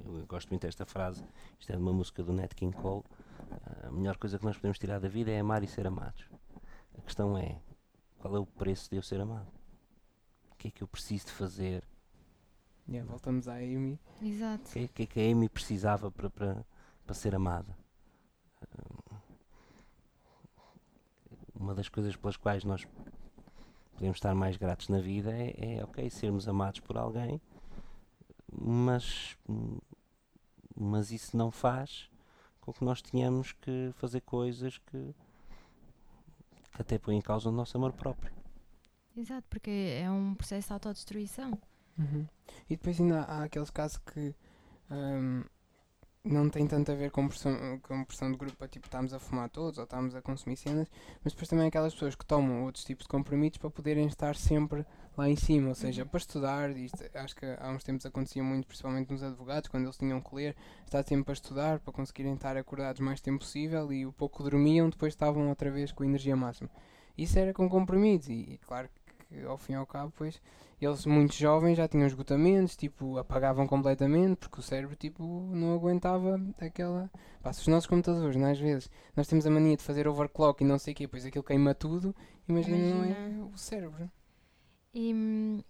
eu 0.05 0.27
gosto 0.27 0.49
muito 0.49 0.63
desta 0.63 0.85
frase, 0.85 1.25
isto 1.59 1.71
é 1.71 1.77
de 1.77 1.83
uma 1.83 1.93
música 1.93 2.23
do 2.23 2.33
Nat 2.33 2.53
King 2.55 2.77
Cole, 2.77 3.05
a 3.85 3.91
melhor 3.91 4.17
coisa 4.17 4.39
que 4.39 4.45
nós 4.45 4.57
podemos 4.57 4.79
tirar 4.79 4.99
da 4.99 5.09
vida 5.09 5.31
é 5.31 5.39
amar 5.39 5.63
e 5.63 5.69
ser 5.69 5.87
amados. 5.87 6.29
A 6.97 7.01
questão 7.03 7.39
é, 7.39 7.61
qual 8.19 8.35
é 8.37 8.39
o 8.39 8.47
preço 8.47 8.91
de 8.91 8.97
eu 8.97 9.03
ser 9.03 9.21
amado? 9.21 9.49
O 10.51 10.57
que 10.57 10.69
é 10.69 10.71
que 10.71 10.83
eu 10.83 10.89
preciso 10.89 11.27
de 11.27 11.33
fazer? 11.33 11.85
Yeah, 12.89 13.09
voltamos 13.09 13.47
à 13.47 13.55
Amy. 13.57 14.01
Exato. 14.21 14.65
O 14.69 14.73
que 14.73 14.79
é, 14.79 14.85
o 14.85 14.89
que 14.89 15.03
é 15.03 15.07
que 15.07 15.21
a 15.21 15.31
Amy 15.31 15.49
precisava 15.49 16.11
para, 16.11 16.31
para, 16.31 16.67
para 17.05 17.15
ser 17.15 17.35
amada? 17.35 17.77
Uma 21.59 21.75
das 21.75 21.89
coisas 21.89 22.15
pelas 22.17 22.37
quais 22.37 22.65
nós 22.65 22.87
podemos 23.93 24.17
estar 24.17 24.35
mais 24.35 24.57
gratos 24.57 24.89
na 24.89 25.01
vida 25.01 25.33
é, 25.33 25.79
é 25.79 25.85
ok, 25.85 26.09
sermos 26.09 26.47
amados 26.47 26.81
por 26.81 26.97
alguém, 26.97 27.41
mas, 28.53 29.37
mas 30.77 31.11
isso 31.11 31.37
não 31.37 31.51
faz 31.51 32.09
com 32.61 32.73
que 32.73 32.85
nós 32.85 33.03
tenhamos 33.03 33.53
que 33.53 33.91
fazer 33.95 34.21
coisas 34.21 34.79
que, 34.79 35.15
que 36.73 36.81
até 36.81 36.99
põem 36.99 37.19
em 37.19 37.23
causa 37.23 37.49
o 37.49 37.53
nosso 37.53 37.77
amor 37.77 37.93
próprio. 37.93 38.33
Exato, 39.17 39.47
porque 39.51 39.99
é 40.01 40.09
um 40.09 40.35
processo 40.35 40.69
de 40.69 40.75
autodestruição. 40.75 41.59
Uhum. 41.99 42.25
E 42.71 42.77
depois 42.77 43.01
ainda 43.01 43.23
há 43.23 43.43
aqueles 43.43 43.71
casos 43.71 43.99
que 43.99 44.33
ahm, 44.89 45.43
não 46.25 46.51
tem 46.51 46.67
tanto 46.67 46.93
a 46.93 46.95
ver 46.95 47.11
com 47.11 47.27
pressão, 47.29 47.79
com 47.83 48.05
pressão 48.05 48.31
de 48.31 48.37
grupo, 48.37 48.57
para, 48.57 48.69
tipo, 48.69 48.87
estamos 48.87 49.15
a 49.15 49.19
fumar 49.19 49.49
todos 49.49 49.79
ou 49.79 49.85
estamos 49.85 50.15
a 50.15 50.21
consumir 50.23 50.57
cenas, 50.57 50.89
mas 51.25 51.33
depois 51.33 51.49
também 51.49 51.67
aquelas 51.69 51.95
pessoas 51.95 52.15
que 52.15 52.27
tomam 52.27 52.65
outros 52.65 52.85
tipos 52.85 53.05
de 53.05 53.09
compromissos 53.09 53.59
para 53.59 53.71
poderem 53.71 54.07
estar 54.07 54.37
sempre 54.37 54.85
lá 55.17 55.29
em 55.29 55.37
cima, 55.37 55.71
ou 55.71 55.75
seja, 55.75 56.03
Uhum. 56.03 56.09
para 56.09 56.19
estudar, 56.19 56.77
isto, 56.77 57.03
acho 57.15 57.35
que 57.35 57.47
há 57.47 57.71
uns 57.71 57.83
tempos 57.83 58.05
acontecia 58.07 58.43
muito, 58.43 58.67
principalmente 58.67 59.11
nos 59.11 59.23
advogados, 59.23 59.69
quando 59.69 59.85
eles 59.85 59.97
tinham 59.97 60.21
que 60.21 60.35
ler, 60.35 60.55
estar 60.85 61.03
sempre 61.05 61.33
a 61.33 61.35
estudar 61.35 61.79
para 61.81 61.93
conseguirem 61.93 62.35
estar 62.35 62.57
acordados 62.57 63.01
o 63.01 63.05
mais 63.05 63.21
tempo 63.21 63.39
possível 63.41 63.93
e 63.93 64.07
o 64.07 64.13
pouco 64.13 64.43
dormiam, 64.43 64.91
depois 64.91 65.13
estavam 65.15 65.49
outra 65.49 65.71
vez 65.71 65.93
com 65.93 66.03
a 66.03 66.07
energia 66.07 66.37
máxima. 66.37 66.71
Isso 67.17 67.39
era 67.39 67.53
com 67.53 67.69
compromissos 67.69 68.29
e, 68.29 68.33
e 68.53 68.59
claro 68.59 68.89
que 69.29 69.43
ao 69.45 69.59
fim 69.59 69.73
e 69.75 69.77
ao 69.77 69.87
cabo, 69.87 70.13
pois, 70.17 70.41
eles 70.81 71.05
muito 71.05 71.35
jovens 71.35 71.77
já 71.77 71.87
tinham 71.87 72.07
esgotamentos, 72.07 72.77
tipo, 72.77 73.19
apagavam 73.19 73.67
completamente 73.67 74.37
porque 74.37 74.61
o 74.61 74.63
cérebro, 74.63 74.97
tipo, 74.97 75.23
não 75.53 75.75
aguentava 75.75 76.41
aquela... 76.59 77.11
Pá, 77.43 77.53
se 77.53 77.61
os 77.61 77.69
nossos 77.69 77.87
computadores, 77.87 78.37
né, 78.37 78.53
às 78.53 78.59
vezes, 78.59 78.91
nós 79.15 79.27
temos 79.27 79.47
a 79.47 79.51
mania 79.51 79.77
de 79.77 79.83
fazer 79.83 80.09
overclock 80.09 80.63
e 80.63 80.67
não 80.67 80.79
sei 80.79 80.95
o 80.95 80.97
quê, 80.97 81.07
pois 81.09 81.27
aquilo 81.27 81.45
queima 81.45 81.75
tudo, 81.75 82.15
imagina, 82.49 82.95
não 82.95 83.05
é 83.05 83.09
Imagina. 83.09 83.45
o 83.47 83.59
cérebro. 83.59 84.11
E, 84.95 85.63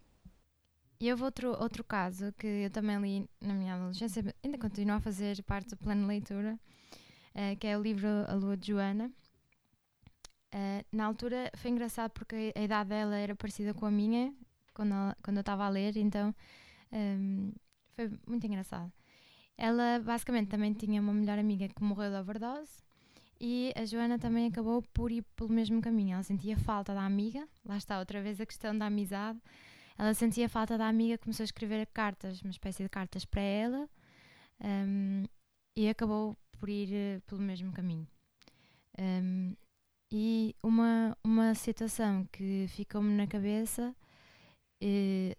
e 1.01 1.11
houve 1.11 1.25
outro, 1.25 1.51
outro 1.61 1.83
caso 1.83 2.33
que 2.39 2.47
eu 2.47 2.71
também 2.71 2.99
li 3.01 3.31
na 3.41 3.55
minha 3.55 3.75
adolescência, 3.75 4.23
ainda 4.43 4.59
continuo 4.59 4.97
a 4.97 5.01
fazer 5.01 5.43
parte 5.43 5.71
do 5.71 5.77
plano 5.77 6.03
de 6.03 6.07
leitura, 6.09 6.59
eh, 7.35 7.57
que 7.57 7.67
é 7.67 7.77
o 7.77 7.83
livro 7.83 8.09
A 8.29 8.35
Lua 8.35 8.57
de 8.57 8.69
Joana. 8.69 9.11
Eh, 10.53 10.85
na 10.93 11.05
altura 11.07 11.51
foi 11.57 11.71
engraçado 11.71 12.11
porque 12.13 12.53
a 12.57 12.63
idade 12.63 12.91
dela 12.91 13.17
era 13.17 13.35
parecida 13.37 13.75
com 13.75 13.87
a 13.87 13.91
minha, 13.91 14.35
quando, 14.75 14.93
ela- 14.95 15.17
quando 15.23 15.37
eu 15.39 15.41
estava 15.43 15.65
a 15.67 15.69
ler, 15.69 15.97
então 15.97 16.35
hum, 16.93 17.53
foi 17.95 18.11
muito 18.27 18.47
engraçado. 18.47 18.93
Ela 19.57 20.01
basicamente 20.01 20.49
também 20.49 20.73
tinha 20.75 21.01
uma 21.01 21.13
melhor 21.15 21.39
amiga 21.39 21.69
que 21.69 21.83
morreu 21.83 22.11
de 22.11 22.17
overdose 22.19 22.83
e 23.41 23.73
a 23.77 23.85
Joana 23.87 24.19
também 24.19 24.47
acabou 24.49 24.83
por 24.95 25.13
ir 25.13 25.23
pelo 25.37 25.51
mesmo 25.53 25.81
caminho. 25.83 26.15
Ela 26.15 26.23
sentia 26.25 26.57
falta 26.59 26.95
da 26.95 27.05
amiga, 27.05 27.49
lá 27.65 27.77
está 27.77 27.99
outra 27.99 28.23
vez 28.23 28.41
a 28.41 28.47
questão 28.47 28.77
da 28.79 28.87
amizade. 28.87 29.41
Ela 29.99 30.15
sentia 30.15 30.49
falta 30.49 30.79
da 30.79 30.89
amiga, 30.89 31.19
começou 31.19 31.45
a 31.45 31.47
escrever 31.47 31.87
cartas, 31.89 32.43
uma 32.43 32.51
espécie 32.51 32.83
de 32.85 32.89
cartas 32.89 33.25
para 33.25 33.43
ela 33.43 33.89
hum, 34.61 35.25
e 35.77 35.89
acabou 35.89 36.37
por 36.59 36.69
ir 36.69 36.93
eh, 36.95 37.21
pelo 37.27 37.41
mesmo 37.41 37.73
caminho. 37.73 38.07
Hum, 38.99 39.55
e 40.11 40.55
uma, 40.63 41.17
uma 41.23 41.55
situação 41.55 42.27
que 42.33 42.67
ficou-me 42.69 43.15
na 43.15 43.27
cabeça 43.27 43.95
eh, 44.83 45.37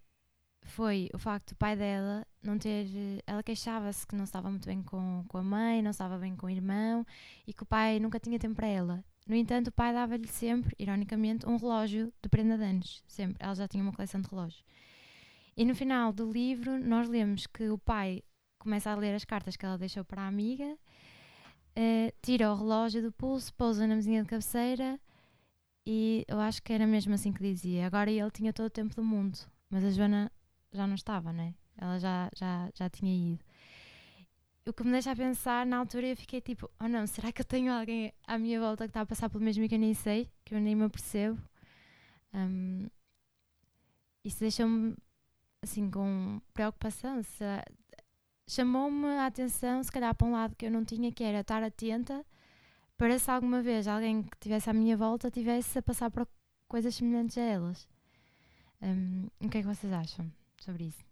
foi 0.63 1.10
o 1.13 1.17
facto 1.17 1.49
do 1.49 1.55
pai 1.58 1.75
dela 1.75 2.25
não 2.43 2.58
ter. 2.58 2.88
Ela 3.25 3.43
queixava-se 3.43 4.05
que 4.05 4.15
não 4.15 4.23
estava 4.23 4.49
muito 4.49 4.65
bem 4.65 4.82
com, 4.84 5.25
com 5.27 5.38
a 5.38 5.43
mãe, 5.43 5.82
não 5.82 5.91
estava 5.91 6.17
bem 6.17 6.36
com 6.36 6.47
o 6.47 6.49
irmão 6.49 7.05
e 7.47 7.53
que 7.53 7.63
o 7.63 7.65
pai 7.65 7.99
nunca 7.99 8.19
tinha 8.19 8.39
tempo 8.39 8.55
para 8.55 8.67
ela. 8.67 9.03
No 9.27 9.36
entanto, 9.36 9.67
o 9.67 9.71
pai 9.71 9.93
dava-lhe 9.93 10.27
sempre, 10.27 10.75
ironicamente, 10.79 11.47
um 11.47 11.58
relógio 11.58 12.12
de 12.21 12.29
prenda 12.29 12.58
de 12.58 12.63
anos. 12.63 13.03
Sempre. 13.08 13.38
Ela 13.39 13.55
já 13.55 13.67
tinha 13.67 13.84
uma 13.84 13.93
coleção 13.93 14.21
de 14.21 14.29
relógios. 14.29 14.63
E 15.55 15.65
no 15.65 15.75
final 15.75 16.12
do 16.13 16.32
livro, 16.32 16.79
nós 16.79 17.08
lemos 17.08 17.45
que 17.45 17.69
o 17.69 17.77
pai 17.77 18.23
começa 18.60 18.89
a 18.91 18.95
ler 18.95 19.13
as 19.13 19.25
cartas 19.25 19.55
que 19.55 19.65
ela 19.65 19.77
deixou 19.77 20.03
para 20.03 20.23
a 20.23 20.27
amiga, 20.27 20.77
eh, 21.75 22.13
tira 22.21 22.51
o 22.51 22.55
relógio 22.55 23.01
do 23.01 23.12
pulso, 23.12 23.53
pousa 23.53 23.88
na 23.88 23.95
mesinha 23.95 24.23
de 24.23 24.29
cabeceira 24.29 24.99
e 25.86 26.25
eu 26.27 26.39
acho 26.39 26.62
que 26.62 26.73
era 26.73 26.86
mesmo 26.88 27.13
assim 27.13 27.34
que 27.34 27.41
dizia. 27.41 27.86
Agora 27.88 28.12
ele 28.12 28.32
tinha 28.32 28.53
todo 28.53 28.67
o 28.67 28.69
tempo 28.69 28.95
do 28.95 29.03
mundo, 29.03 29.38
mas 29.69 29.84
a 29.84 29.91
Joana 29.91 30.32
já 30.71 30.86
não 30.88 30.95
estava, 30.95 31.34
né? 31.34 31.53
Ela 31.77 31.99
já, 31.99 32.29
já, 32.36 32.69
já 32.75 32.89
tinha 32.89 33.34
ido. 33.34 33.43
O 34.65 34.73
que 34.73 34.84
me 34.84 34.91
deixa 34.91 35.12
a 35.12 35.15
pensar, 35.15 35.65
na 35.65 35.77
altura 35.77 36.08
eu 36.08 36.15
fiquei 36.17 36.41
tipo, 36.41 36.69
oh 36.79 36.88
não, 36.88 37.08
será 37.08 37.32
que 37.32 37.41
eu 37.41 37.45
tenho 37.45 37.71
alguém 37.73 38.13
à 38.27 38.38
minha 38.38 38.60
volta 38.60 38.84
que 38.86 38.91
está 38.91 39.01
a 39.01 39.05
passar 39.05 39.29
pelo 39.29 39.43
mesmo 39.43 39.67
que 39.67 39.75
eu 39.75 39.79
nem 39.79 39.93
sei, 39.93 40.29
que 40.45 40.53
eu 40.53 40.60
nem 40.60 40.75
me 40.75 40.84
apercebo? 40.86 41.41
Hum, 42.34 42.88
isso 44.23 44.39
deixou-me 44.39 44.95
assim 45.63 45.89
com 45.89 46.39
preocupação. 46.53 47.21
Chamou-me 48.50 49.08
a 49.08 49.28
atenção, 49.28 49.84
se 49.84 49.92
calhar 49.92 50.16
para 50.16 50.28
um 50.28 50.34
lado 50.34 50.56
que 50.58 50.68
eu 50.68 50.72
não 50.72 50.86
tinha, 50.86 51.12
que 51.14 51.24
era 51.24 51.42
estar 51.42 51.64
atenta 51.64 52.26
para 52.98 53.20
se 53.20 53.32
alguma 53.32 53.62
vez 53.62 53.88
alguém 53.88 54.24
que 54.24 54.36
estivesse 54.38 54.70
à 54.70 54.74
minha 54.74 54.98
volta 54.98 55.32
tivesse 55.32 55.80
a 55.80 55.84
passar 55.84 56.12
por 56.12 56.28
coisas 56.68 56.96
semelhantes 56.96 57.38
a 57.40 57.44
elas. 57.44 57.88
Hum, 58.82 59.28
o 59.42 59.50
que 59.50 59.60
é 59.60 59.62
que 59.62 59.68
vocês 59.68 59.94
acham 59.94 60.32
sobre 60.62 60.86
isso? 60.86 61.06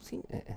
Sim, 0.00 0.22
é- 0.30 0.56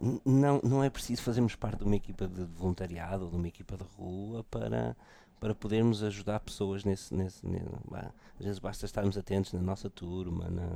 n- 0.00 0.20
não, 0.24 0.60
não 0.64 0.84
é 0.84 0.90
preciso 0.90 1.22
fazermos 1.22 1.56
parte 1.56 1.78
de 1.80 1.84
uma 1.84 1.96
equipa 1.96 2.26
de 2.28 2.44
voluntariado 2.44 3.24
ou 3.26 3.30
de 3.30 3.36
uma 3.36 3.48
equipa 3.48 3.76
de 3.76 3.84
rua 3.96 4.44
para, 4.50 4.96
para 5.40 5.54
podermos 5.54 6.02
ajudar 6.02 6.40
pessoas 6.40 6.84
nesse. 6.84 7.14
nesse, 7.14 7.46
ne- 7.46 7.62
bah, 7.90 8.12
às 8.38 8.44
vezes 8.46 8.58
basta 8.58 8.86
estarmos 8.86 9.16
atentos 9.18 9.52
na 9.52 9.60
nossa 9.62 9.90
turma, 9.90 10.48
na, 10.50 10.68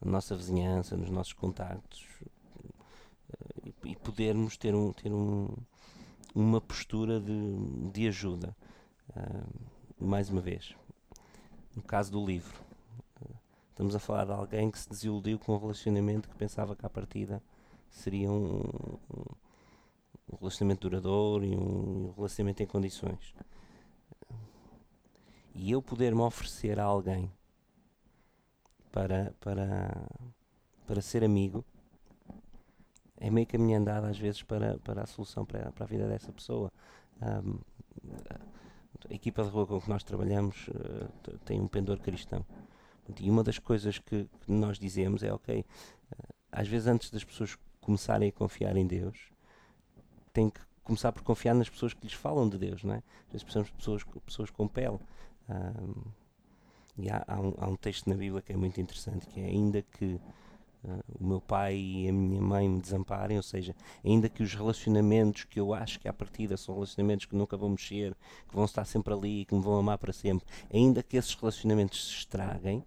na 0.00 0.10
nossa 0.12 0.36
vizinhança, 0.36 0.96
nos 0.96 1.10
nossos 1.10 1.32
contactos 1.32 2.06
eh, 3.32 3.72
e, 3.84 3.90
e 3.92 3.96
podermos 3.96 4.56
ter, 4.56 4.74
um, 4.74 4.92
ter 4.92 5.12
um, 5.12 5.48
uma 6.34 6.60
postura 6.60 7.20
de, 7.20 7.90
de 7.92 8.08
ajuda. 8.08 8.56
Ah, 9.14 9.44
mais 9.98 10.28
uma 10.30 10.40
vez, 10.40 10.74
no 11.74 11.82
caso 11.82 12.10
do 12.12 12.24
livro. 12.24 12.62
Estamos 13.70 13.94
a 13.96 13.98
falar 13.98 14.24
de 14.24 14.30
alguém 14.32 14.70
que 14.70 14.78
se 14.78 14.88
desiludiu 14.88 15.36
com 15.38 15.54
um 15.54 15.58
relacionamento 15.58 16.28
que 16.28 16.36
pensava 16.36 16.76
que 16.76 16.86
à 16.86 16.88
partida 16.88 17.42
seria 17.90 18.30
um, 18.30 18.60
um- 18.60 19.34
um 20.32 20.36
relacionamento 20.38 20.88
duradouro 20.88 21.44
e 21.44 21.56
um, 21.56 22.08
um 22.08 22.12
relacionamento 22.16 22.62
em 22.62 22.66
condições. 22.66 23.34
E 25.54 25.70
eu 25.70 25.82
poder-me 25.82 26.20
oferecer 26.20 26.78
a 26.80 26.84
alguém 26.84 27.30
para, 28.94 29.34
para, 29.40 30.06
para 30.86 31.02
ser 31.02 31.24
amigo 31.24 31.64
é 33.16 33.28
meio 33.28 33.44
caminho 33.44 33.76
andado 33.76 34.04
às 34.04 34.16
vezes 34.16 34.44
para, 34.44 34.78
para 34.78 35.02
a 35.02 35.06
solução 35.06 35.44
para, 35.44 35.72
para 35.72 35.84
a 35.84 35.88
vida 35.88 36.06
dessa 36.06 36.32
pessoa. 36.32 36.70
Ahm, 37.20 37.58
a 39.10 39.12
equipa 39.12 39.42
de 39.42 39.50
rua 39.50 39.66
com 39.66 39.80
que 39.80 39.88
nós 39.88 40.04
trabalhamos 40.04 40.70
t- 41.24 41.38
tem 41.44 41.60
um 41.60 41.66
pendor 41.66 41.98
cristão. 41.98 42.46
E 43.20 43.28
uma 43.28 43.42
das 43.42 43.58
coisas 43.58 43.98
que, 43.98 44.28
que 44.40 44.52
nós 44.52 44.78
dizemos 44.78 45.24
é, 45.24 45.32
ok, 45.32 45.58
eh, 45.58 46.16
às 46.52 46.68
vezes 46.68 46.86
antes 46.86 47.10
das 47.10 47.24
pessoas 47.24 47.58
começarem 47.80 48.28
a 48.28 48.32
confiar 48.32 48.76
em 48.76 48.86
Deus, 48.86 49.30
têm 50.32 50.48
que 50.48 50.60
começar 50.84 51.10
por 51.10 51.22
confiar 51.22 51.54
nas 51.54 51.68
pessoas 51.68 51.92
que 51.92 52.04
lhes 52.06 52.14
falam 52.14 52.48
de 52.48 52.58
Deus, 52.58 52.84
não 52.84 52.94
é? 52.94 52.98
Às 53.26 53.32
vezes 53.32 53.42
precisamos 53.42 53.68
de 53.70 53.74
pessoas, 53.74 54.04
pessoas 54.24 54.50
com 54.50 54.68
pele. 54.68 55.00
Ahm, 55.48 56.23
E 56.96 57.10
há, 57.10 57.24
há, 57.26 57.40
um, 57.40 57.54
há 57.58 57.68
um 57.68 57.76
texto 57.76 58.08
na 58.08 58.16
Bíblia 58.16 58.42
que 58.42 58.52
é 58.52 58.56
muito 58.56 58.80
interessante, 58.80 59.26
que 59.26 59.40
é 59.40 59.46
ainda 59.46 59.82
que 59.82 60.20
ah, 60.86 61.00
o 61.18 61.24
meu 61.24 61.40
pai 61.40 61.76
e 61.76 62.08
a 62.08 62.12
minha 62.12 62.40
mãe 62.40 62.68
me 62.68 62.80
desamparem, 62.80 63.36
ou 63.36 63.42
seja, 63.42 63.74
ainda 64.04 64.28
que 64.28 64.42
os 64.42 64.54
relacionamentos 64.54 65.44
que 65.44 65.58
eu 65.58 65.72
acho 65.72 65.98
que 65.98 66.08
à 66.08 66.12
partida 66.12 66.56
são 66.56 66.74
relacionamentos 66.74 67.26
que 67.26 67.34
nunca 67.34 67.56
vão 67.56 67.70
mexer, 67.70 68.14
que 68.48 68.54
vão 68.54 68.64
estar 68.64 68.84
sempre 68.84 69.14
ali, 69.14 69.44
que 69.44 69.54
me 69.54 69.62
vão 69.62 69.76
amar 69.78 69.98
para 69.98 70.12
sempre, 70.12 70.46
ainda 70.72 71.02
que 71.02 71.16
esses 71.16 71.34
relacionamentos 71.34 72.06
se 72.06 72.14
estraguem, 72.18 72.84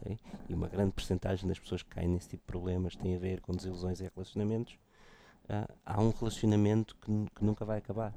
ok? 0.00 0.18
e 0.48 0.54
uma 0.54 0.68
grande 0.68 0.92
porcentagem 0.92 1.46
das 1.46 1.58
pessoas 1.58 1.82
que 1.82 1.90
caem 1.90 2.08
nesse 2.08 2.30
tipo 2.30 2.42
de 2.42 2.46
problemas 2.46 2.96
tem 2.96 3.14
a 3.14 3.18
ver 3.18 3.40
com 3.40 3.52
desilusões 3.52 4.00
e 4.00 4.10
relacionamentos, 4.14 4.78
ah, 5.48 5.68
há 5.84 6.00
um 6.00 6.10
relacionamento 6.10 6.96
que, 6.96 7.12
que 7.34 7.44
nunca 7.44 7.64
vai 7.64 7.78
acabar. 7.78 8.14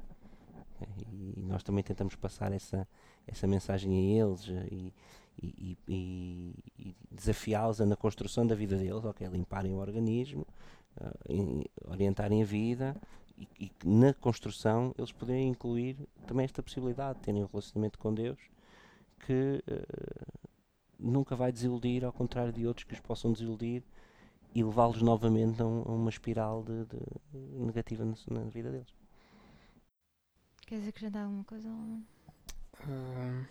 Nós 1.50 1.62
também 1.62 1.82
tentamos 1.84 2.14
passar 2.16 2.52
essa, 2.52 2.86
essa 3.26 3.46
mensagem 3.46 3.92
a 3.92 4.24
eles 4.24 4.48
eh, 4.48 4.68
e, 4.70 4.94
e, 5.42 5.78
e- 5.88 6.54
e- 6.78 6.96
desafiá-los 7.10 7.78
na 7.80 7.96
construção 7.96 8.46
da 8.46 8.54
vida 8.54 8.76
deles, 8.76 9.04
ok, 9.04 9.26
limparem 9.28 9.72
o 9.72 9.78
organismo, 9.78 10.46
em- 11.28 11.64
orientarem 11.86 12.42
a 12.42 12.44
vida 12.44 12.96
e, 13.38 13.48
e 13.58 13.70
na 13.84 14.12
construção 14.12 14.94
eles 14.98 15.12
poderem 15.12 15.48
incluir 15.48 15.96
também 16.26 16.44
esta 16.44 16.62
possibilidade 16.62 17.18
de 17.18 17.24
terem 17.24 17.42
um 17.42 17.46
relacionamento 17.46 17.98
com 17.98 18.12
Deus 18.12 18.38
que 19.26 19.62
eh, 19.66 19.82
nunca 20.98 21.36
vai 21.36 21.52
desiludir, 21.52 22.04
ao 22.04 22.12
contrário 22.12 22.52
de 22.52 22.66
outros 22.66 22.84
que 22.84 22.94
os 22.94 23.00
possam 23.00 23.32
desiludir 23.32 23.82
e 24.54 24.62
levá-los 24.62 25.00
novamente 25.02 25.62
a, 25.62 25.64
a 25.64 25.68
uma 25.68 26.10
espiral 26.10 26.62
de, 26.62 26.84
de 26.86 27.64
negativa 27.64 28.04
na, 28.04 28.14
na 28.30 28.40
vida 28.50 28.70
deles. 28.70 28.99
Queres 30.70 30.86
acrescentar 30.86 31.24
alguma 31.24 31.42
coisa? 31.42 31.68
Ah, 32.88 33.44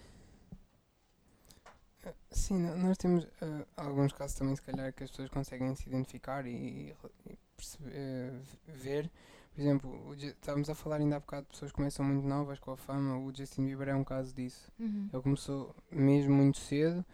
sim, 2.32 2.58
nós 2.58 2.97
temos 2.97 3.27
ah, 3.41 3.65
alguns 3.75 4.13
casos 4.13 4.38
também, 4.38 4.55
se 4.55 4.62
calhar, 4.62 4.93
que 4.93 5.03
as 5.03 5.10
pessoas 5.10 5.29
conseguem 5.29 5.75
se 5.75 5.89
identificar 5.89 6.47
e, 6.47 6.95
e 7.25 7.38
perceber, 7.58 7.91
eh, 7.93 8.39
ver. 8.67 9.12
Por 9.53 9.60
exemplo, 9.60 10.15
estávamos 10.15 10.69
a 10.69 10.75
falar 10.75 11.01
ainda 11.01 11.17
há 11.17 11.19
bocado 11.19 11.47
de 11.47 11.49
pessoas 11.49 11.71
que 11.71 11.75
começam 11.75 12.05
muito 12.05 12.25
novas 12.25 12.58
com 12.58 12.71
a 12.71 12.77
fama. 12.77 13.17
O 13.17 13.36
Justin 13.36 13.65
Bieber 13.65 13.89
é 13.89 13.95
um 13.95 14.05
caso 14.05 14.34
disso. 14.34 14.71
Uhum. 14.79 15.10
Ele 15.12 15.21
começou 15.21 15.75
mesmo 15.91 16.34
muito 16.34 16.60
cedo, 16.60 17.05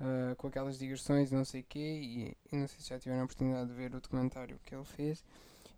ah, 0.00 0.34
com 0.38 0.46
aquelas 0.46 0.78
digressões 0.78 1.32
e 1.32 1.34
não 1.34 1.44
sei 1.44 1.60
o 1.60 1.64
quê, 1.64 2.00
e, 2.02 2.36
e 2.50 2.56
não 2.56 2.66
sei 2.66 2.80
se 2.80 2.88
já 2.88 2.98
tiveram 2.98 3.20
a 3.20 3.24
oportunidade 3.24 3.68
de 3.68 3.76
ver 3.76 3.94
o 3.94 4.00
documentário 4.00 4.58
que 4.64 4.74
ele 4.74 4.86
fez. 4.86 5.22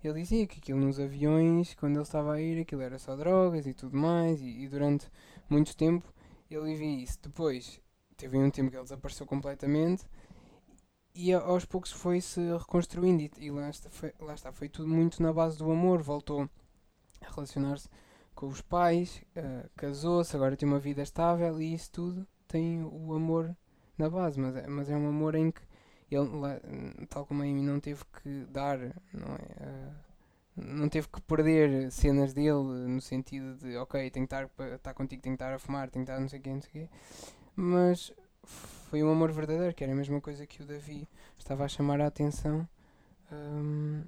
Ele 0.03 0.21
dizia 0.21 0.47
que 0.47 0.59
aquilo 0.59 0.81
nos 0.81 0.99
aviões, 0.99 1.75
quando 1.75 1.97
ele 1.97 2.03
estava 2.03 2.35
a 2.35 2.41
ir, 2.41 2.61
aquilo 2.61 2.83
era 2.83 2.99
só 2.99 3.15
drogas 3.15 3.67
e 3.67 3.75
tudo 3.75 3.97
mais, 3.97 4.41
e, 4.41 4.63
e 4.63 4.69
durante 4.69 5.09
muito 5.49 5.77
tempo 5.77 6.13
ele 6.51 6.65
vivia 6.65 7.05
isso. 7.05 7.19
Depois 7.23 7.81
teve 8.17 8.37
um 8.37 8.51
tempo 8.51 8.71
que 8.71 8.77
ele 8.77 8.83
desapareceu 8.83 9.27
completamente, 9.27 10.05
e 11.15 11.33
aos 11.33 11.65
poucos 11.65 11.93
foi-se 11.93 12.41
reconstruindo, 12.57 13.23
e, 13.23 13.31
e 13.39 13.51
lá, 13.51 13.69
está, 13.69 13.91
foi, 13.91 14.13
lá 14.19 14.35
está, 14.35 14.53
foi 14.53 14.69
tudo 14.69 14.89
muito 14.89 15.23
na 15.23 15.33
base 15.33 15.59
do 15.59 15.71
amor. 15.71 16.03
Voltou 16.03 16.49
a 17.21 17.35
relacionar-se 17.35 17.89
com 18.35 18.47
os 18.47 18.61
pais, 18.61 19.23
ah, 19.37 19.69
casou-se, 19.77 20.35
agora 20.35 20.57
tem 20.57 20.69
uma 20.69 20.79
vida 20.79 21.03
estável, 21.03 21.61
e 21.61 21.75
isso 21.75 21.91
tudo 21.93 22.27
tem 22.49 22.83
o 22.83 23.15
amor 23.15 23.55
na 23.97 24.09
base, 24.11 24.41
mas 24.41 24.57
é, 24.57 24.67
mas 24.67 24.91
é 24.91 24.97
um 24.97 25.09
amor 25.09 25.35
em 25.35 25.51
que 25.51 25.61
ele, 26.15 27.07
tal 27.09 27.27
como 27.27 27.43
a 27.43 27.45
Amy, 27.45 27.63
não 27.63 27.81
teve 27.81 28.03
que 28.23 28.47
dar, 28.51 28.79
não 29.13 29.35
é? 29.35 29.91
Não 30.55 30.89
teve 30.89 31.09
que 31.09 31.21
perder 31.23 31.91
cenas 31.91 32.35
dele 32.35 32.87
no 32.87 33.01
sentido 33.01 33.55
de, 33.57 33.77
ok, 33.77 34.11
tenho 34.11 34.27
que 34.27 34.35
estar, 34.35 34.51
estar 34.75 34.95
contigo, 34.95 35.23
tenho 35.23 35.37
que 35.37 35.43
estar 35.43 35.55
a 35.55 35.59
fumar, 35.59 35.89
tenho 35.89 36.05
que 36.05 36.11
estar 36.11 36.21
não 36.21 36.29
sei 36.29 36.39
o 36.39 36.43
quê, 36.43 36.51
não 36.51 36.61
sei 36.61 36.69
o 36.69 36.73
quê. 36.73 36.89
Mas 37.57 38.13
foi 38.45 39.03
um 39.03 39.11
amor 39.11 39.33
verdadeiro, 39.33 39.75
que 39.75 39.83
era 39.83 39.93
a 39.93 39.97
mesma 39.97 40.21
coisa 40.21 40.47
que 40.47 40.63
o 40.63 40.67
Davi 40.67 41.09
estava 41.39 41.65
a 41.65 41.69
chamar 41.69 42.01
a 42.01 42.07
atenção. 42.07 42.69
hum, 43.33 44.05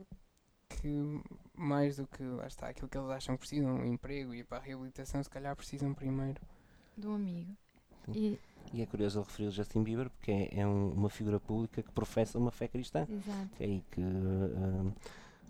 que 0.69 1.23
mais 1.55 1.97
do 1.97 2.07
que 2.07 2.23
lá 2.23 2.47
está, 2.47 2.69
aquilo 2.69 2.89
que 2.89 2.99
eles 2.99 3.11
acham 3.11 3.37
que 3.37 3.41
precisam, 3.41 3.75
um 3.75 3.87
emprego 3.87 4.35
e 4.35 4.43
para 4.45 4.59
a 4.59 4.61
reabilitação, 4.61 5.23
se 5.23 5.31
calhar 5.31 5.55
precisam 5.57 5.95
primeiro. 5.95 6.41
Do 6.97 7.13
amigo. 7.13 7.57
Sim. 8.05 8.13
E, 8.15 8.41
E 8.73 8.83
é 8.83 8.87
curioso 8.87 9.19
ele 9.21 9.27
referir 9.27 9.49
o 9.49 9.51
Justin 9.53 9.83
Bieber 9.85 10.11
porque 10.11 10.31
é, 10.33 10.61
é 10.61 10.67
um- 10.67 10.91
uma 10.93 11.09
figura 11.09 11.39
pública 11.39 11.83
que 11.83 11.93
professa 11.93 12.39
uma 12.39 12.51
fé 12.51 12.67
cristã. 12.69 13.07
exato. 13.09 13.51
é 13.61 13.67
que 13.91 14.01
ah, 14.03 14.93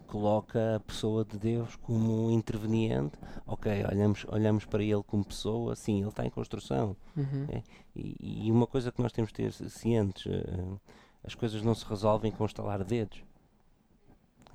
coloca 0.06 0.76
a 0.76 0.80
pessoa 0.80 1.24
de 1.24 1.38
Deus 1.38 1.74
como 1.76 2.30
interveniente. 2.30 3.16
Ok, 3.46 3.72
olhamos, 3.90 4.26
olhamos 4.28 4.64
para 4.66 4.82
ele 4.82 5.02
como 5.04 5.24
pessoa, 5.24 5.74
sim, 5.74 6.00
ele 6.00 6.08
está 6.08 6.24
em 6.26 6.30
construção. 6.30 6.94
Uhum. 7.16 7.46
É. 7.48 7.62
E, 7.96 8.46
e 8.46 8.52
uma 8.52 8.66
coisa 8.66 8.92
que 8.92 9.00
nós 9.00 9.12
temos 9.12 9.30
de 9.32 9.36
ter 9.36 9.52
cientes, 9.70 10.26
ah, 10.30 10.78
as 11.24 11.34
coisas 11.34 11.62
não 11.62 11.74
se 11.74 11.84
resolvem 11.86 12.30
com 12.30 12.44
estalar 12.44 12.84
dedos. 12.84 13.24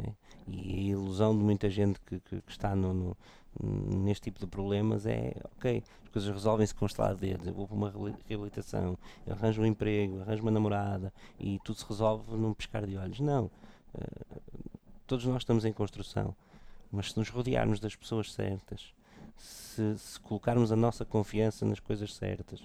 É. 0.01 0.11
E 0.47 0.71
a 0.71 0.93
ilusão 0.93 1.35
de 1.37 1.43
muita 1.43 1.69
gente 1.69 1.99
que, 2.01 2.19
que- 2.19 2.41
que 2.41 2.51
está 2.51 2.75
no, 2.75 2.93
no- 2.93 3.17
neste 3.61 4.25
tipo 4.25 4.39
de 4.39 4.47
problemas 4.47 5.05
é, 5.05 5.33
ok, 5.57 5.83
as 6.03 6.09
coisas 6.09 6.31
resolvem-se 6.31 6.73
com 6.73 6.85
estalar 6.85 7.15
dedos. 7.15 7.47
Eu 7.47 7.53
vou 7.53 7.67
para 7.67 7.75
uma 7.75 7.93
reabilitação, 8.27 8.97
arranjo 9.29 9.61
um 9.61 9.65
emprego, 9.65 10.21
arranjo 10.21 10.41
uma 10.41 10.51
namorada 10.51 11.13
e 11.39 11.59
tudo 11.63 11.79
se 11.79 11.85
resolve 11.87 12.35
num 12.35 12.53
piscar 12.53 12.85
de 12.85 12.97
olhos. 12.97 13.19
Não. 13.19 13.49
Ah, 13.93 14.37
todos 15.07 15.25
nós 15.25 15.41
estamos 15.41 15.65
em 15.65 15.73
construção, 15.73 16.35
mas 16.91 17.11
se 17.11 17.17
nos 17.17 17.29
rodearmos 17.29 17.79
das 17.79 17.95
pessoas 17.95 18.31
certas, 18.33 18.93
se, 19.37 19.97
se 19.97 20.19
colocarmos 20.19 20.71
a 20.71 20.75
nossa 20.75 21.05
confiança 21.05 21.65
nas 21.65 21.79
coisas 21.79 22.13
certas, 22.15 22.63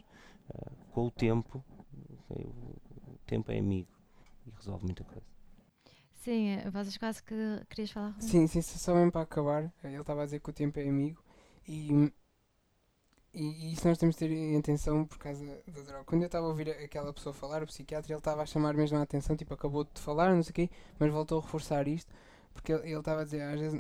ah, 0.54 0.70
com 0.92 1.06
o 1.06 1.10
tempo, 1.10 1.64
ok, 2.30 2.44
o, 2.44 3.12
o 3.12 3.18
tempo 3.26 3.50
é 3.50 3.58
amigo 3.58 3.88
e 4.46 4.50
resolve 4.50 4.84
muita 4.84 5.04
coisa. 5.04 5.33
Sim, 6.24 6.52
eh, 6.52 6.70
vocês 6.70 6.96
quase 6.96 7.22
que 7.22 7.34
querias 7.68 7.90
falar. 7.90 8.14
Sim, 8.18 8.46
sim, 8.46 8.62
só 8.62 8.94
mesmo 8.94 9.12
para 9.12 9.20
acabar, 9.20 9.64
eh, 9.64 9.88
ele 9.88 10.00
estava 10.00 10.22
a 10.22 10.24
dizer 10.24 10.40
que 10.40 10.48
o 10.48 10.52
tempo 10.54 10.80
é 10.80 10.88
amigo 10.88 11.22
e, 11.68 12.10
e, 13.34 13.42
e 13.42 13.72
isso 13.74 13.87
nós 13.87 13.98
temos 13.98 14.14
de 14.14 14.20
ter 14.20 14.30
em 14.30 14.56
atenção 14.56 15.04
por 15.04 15.18
causa 15.18 15.44
da 15.44 15.82
droga. 15.82 16.04
Quando 16.04 16.22
eu 16.22 16.26
estava 16.26 16.46
a 16.46 16.48
ouvir 16.48 16.70
aquela 16.70 17.12
pessoa 17.12 17.34
falar, 17.34 17.62
o 17.62 17.66
psiquiatra, 17.66 18.10
ele 18.10 18.18
estava 18.18 18.40
a 18.40 18.46
chamar 18.46 18.72
mesmo 18.72 18.96
a 18.96 19.02
atenção, 19.02 19.37
tipo, 19.37 19.52
acabou 19.52 19.84
de 19.84 20.00
falar, 20.00 20.34
não 20.34 20.42
sei 20.42 20.50
o 20.50 20.54
quê, 20.54 20.70
mas 20.98 21.12
voltou 21.12 21.40
a 21.40 21.42
reforçar 21.42 21.87
isto, 21.87 22.10
porque 22.54 22.72
ele 22.72 22.94
estava 22.94 23.20
a 23.20 23.24
dizer, 23.24 23.42
às 23.42 23.60
vezes, 23.60 23.78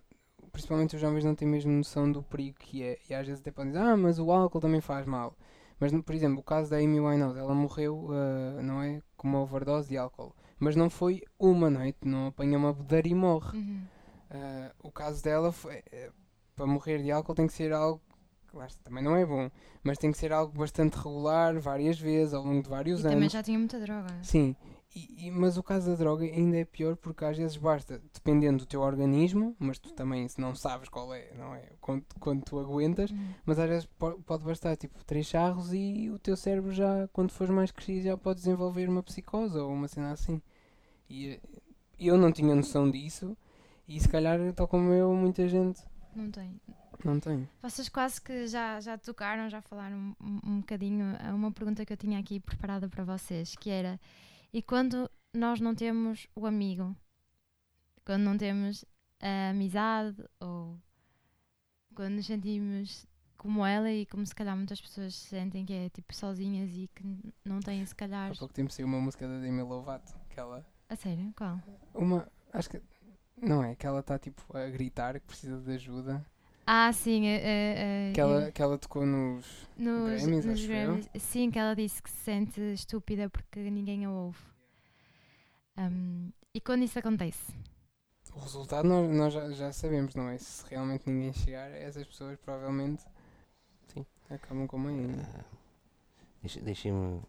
principalmente 0.52 0.96
os 0.96 1.00
jovens 1.00 1.24
não 1.24 1.34
têm 1.34 1.48
mesmo 1.48 1.72
noção 1.72 2.12
do 2.12 2.22
perigo 2.22 2.58
que 2.58 2.82
é, 2.82 2.98
e 3.08 3.14
às 3.14 3.26
vezes 3.26 3.40
até 3.40 3.50
podem 3.52 3.72
dizer, 3.72 3.82
ah, 3.82 3.96
mas 3.96 4.18
o 4.18 4.30
álcool 4.30 4.60
também 4.60 4.82
faz 4.82 5.06
mal. 5.06 5.34
Mas, 5.80 5.92
por 6.02 6.14
exemplo, 6.14 6.40
o 6.40 6.42
caso 6.42 6.68
da 6.68 6.76
Amy 6.76 7.00
Winehouse, 7.00 7.38
ela 7.38 7.54
morreu, 7.54 8.08
ah, 8.12 8.60
não 8.62 8.82
é, 8.82 9.00
com 9.16 9.28
uma 9.28 9.40
overdose 9.40 9.88
de 9.88 9.96
álcool. 9.96 10.34
Mas 10.58 10.76
não 10.76 10.88
foi 10.88 11.22
uma, 11.38 11.68
não 11.70 11.80
é? 11.80 11.92
Não 12.04 12.28
apanha 12.28 12.56
uma 12.58 12.72
bebedeira 12.72 13.08
e 13.08 13.14
morre. 13.14 13.58
Uhum. 13.58 13.82
Ah, 14.30 14.72
o 14.82 14.90
caso 14.90 15.22
dela 15.22 15.52
foi 15.52 15.82
eh, 15.92 16.10
para 16.56 16.66
morrer 16.66 17.02
de 17.02 17.10
álcool 17.10 17.34
tem 17.34 17.46
que 17.46 17.52
ser 17.52 17.72
algo 17.72 18.00
está, 18.66 18.84
também 18.84 19.02
não 19.02 19.16
é 19.16 19.26
bom, 19.26 19.50
mas 19.82 19.98
tem 19.98 20.12
que 20.12 20.18
ser 20.18 20.32
algo 20.32 20.56
bastante 20.56 20.96
regular, 20.96 21.58
várias 21.58 21.98
vezes, 21.98 22.32
ao 22.34 22.44
longo 22.44 22.62
de 22.62 22.68
E 22.68 22.70
vários 22.70 23.02
também 23.02 23.18
anos. 23.18 23.32
já 23.32 23.42
tinha 23.42 23.58
muita 23.58 23.80
droga. 23.80 24.06
Sim, 24.22 24.54
e, 24.94 25.26
e- 25.26 25.30
mas 25.30 25.56
o 25.58 25.62
caso 25.62 25.90
da 25.90 25.96
droga 25.96 26.24
ainda 26.24 26.56
é 26.56 26.64
pior 26.64 26.96
porque 26.96 27.24
às 27.24 27.36
vezes 27.36 27.56
basta, 27.56 28.00
dependendo 28.12 28.58
do 28.58 28.66
teu 28.66 28.80
organismo, 28.80 29.56
mas 29.58 29.78
tu 29.78 29.92
também 29.92 30.28
se 30.28 30.40
não 30.40 30.54
sabes 30.54 30.88
qual 30.88 31.12
é, 31.12 31.32
não 31.36 31.54
é? 31.54 31.62
Quanto, 31.80 32.18
quanto 32.20 32.44
tu 32.44 32.58
aguentas, 32.58 33.10
Uhum. 33.10 33.34
mas 33.44 33.58
às 33.58 33.68
vezes 33.68 33.86
po- 33.86 34.20
pode 34.22 34.44
bastar 34.44 34.76
tipo 34.76 35.02
três 35.04 35.26
charros 35.26 35.72
e 35.74 36.10
o 36.10 36.18
teu 36.18 36.36
cérebro 36.36 36.72
já, 36.72 37.08
quando 37.12 37.32
fores 37.32 37.52
mais 37.52 37.70
crescido, 37.70 38.02
já 38.02 38.16
pode 38.16 38.38
desenvolver 38.40 38.88
uma 38.88 39.02
psicose 39.02 39.58
ou 39.58 39.72
uma 39.72 39.88
cena 39.88 40.12
assim. 40.12 40.40
E 41.08 41.40
eu 41.98 42.16
não 42.16 42.32
tinha 42.32 42.54
noção 42.54 42.90
disso 42.90 43.36
e 43.88 43.98
se 44.00 44.08
calhar, 44.08 44.38
tal 44.54 44.66
como 44.68 44.92
eu, 44.92 45.12
muita 45.14 45.46
gente 45.48 45.82
Não 46.14 46.30
tem. 46.30 46.60
não 47.04 47.20
tem. 47.20 47.48
Vocês 47.62 47.88
quase 47.88 48.20
que 48.20 48.46
já, 48.46 48.80
já 48.80 48.96
tocaram, 48.96 49.48
já 49.50 49.60
falaram 49.60 50.14
um, 50.20 50.40
um 50.44 50.60
bocadinho 50.60 51.16
a 51.20 51.34
uma 51.34 51.50
pergunta 51.52 51.84
que 51.84 51.92
eu 51.92 51.96
tinha 51.96 52.18
aqui 52.18 52.40
preparada 52.40 52.88
para 52.88 53.04
vocês, 53.04 53.54
que 53.56 53.68
era 53.70 54.00
e 54.54 54.62
quando 54.62 55.10
nós 55.34 55.60
não 55.60 55.74
temos 55.74 56.28
o 56.36 56.46
amigo, 56.46 56.96
quando 58.04 58.22
não 58.22 58.38
temos 58.38 58.84
a 59.20 59.50
amizade 59.50 60.24
ou 60.38 60.78
quando 61.92 62.14
nos 62.14 62.26
sentimos 62.26 63.04
como 63.36 63.66
ela 63.66 63.90
e 63.90 64.06
como 64.06 64.24
se 64.24 64.32
calhar 64.32 64.56
muitas 64.56 64.80
pessoas 64.80 65.16
se 65.16 65.26
sentem 65.30 65.66
que 65.66 65.72
é 65.72 65.88
tipo 65.90 66.14
sozinhas 66.14 66.70
e 66.70 66.88
que 66.94 67.04
não 67.44 67.58
têm 67.58 67.84
se 67.84 67.96
calhar 67.96 68.30
Há 68.30 68.34
pouco 68.36 68.54
tempo 68.54 68.72
saiu 68.72 68.86
uma 68.86 69.00
música 69.00 69.26
da 69.26 69.40
Demi 69.40 69.60
Lovato, 69.60 70.14
que 70.30 70.38
ela, 70.38 70.64
a 70.88 70.94
sério, 70.94 71.34
qual? 71.36 71.60
uma, 71.92 72.30
acho 72.52 72.70
que, 72.70 72.80
não 73.36 73.64
é, 73.64 73.74
que 73.74 73.84
ela 73.84 74.00
está 74.00 74.20
tipo 74.20 74.56
a 74.56 74.68
gritar 74.70 75.18
que 75.18 75.26
precisa 75.26 75.60
de 75.60 75.72
ajuda, 75.72 76.24
Ah, 76.66 76.92
sim, 76.92 77.26
é, 77.26 78.08
é, 78.08 78.12
que 78.14 78.20
ela, 78.20 78.50
que 78.50 78.62
ela 78.62 78.78
tocou 78.78 79.04
nos, 79.04 79.68
nos, 79.76 80.22
Grammys, 80.22 80.46
nos 80.46 80.54
acho 80.54 80.72
eu. 80.72 80.86
Grammys. 80.86 81.10
Sim, 81.18 81.50
que 81.50 81.58
ela 81.58 81.74
disse 81.74 82.02
que 82.02 82.10
se 82.10 82.16
sente 82.16 82.60
estúpida 82.72 83.28
porque 83.28 83.60
ninguém 83.70 84.04
a 84.06 84.10
ouve. 84.10 84.38
Um, 85.76 86.30
e 86.54 86.60
quando 86.60 86.82
isso 86.82 86.98
acontece? 86.98 87.52
o 88.34 88.40
resultado 88.40 88.88
nós, 88.88 89.08
nós 89.10 89.32
já, 89.32 89.50
já 89.52 89.72
sabemos, 89.72 90.14
não 90.14 90.28
é? 90.28 90.38
Se 90.38 90.68
realmente 90.68 91.08
ninguém 91.08 91.32
chegar, 91.32 91.70
essas 91.70 92.04
pessoas 92.04 92.36
provavelmente 92.38 93.04
Sim. 93.86 94.04
acabam 94.28 94.66
como 94.66 94.88
a 94.88 94.90
Amy. 94.90 95.20
Ah, 95.20 95.44
Deixem-me 96.62 97.22